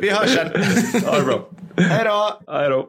[0.00, 0.48] Vi hörs sen.
[1.04, 1.48] Ja, det är bra.
[1.76, 2.40] Hej då.
[2.52, 2.86] Hej då.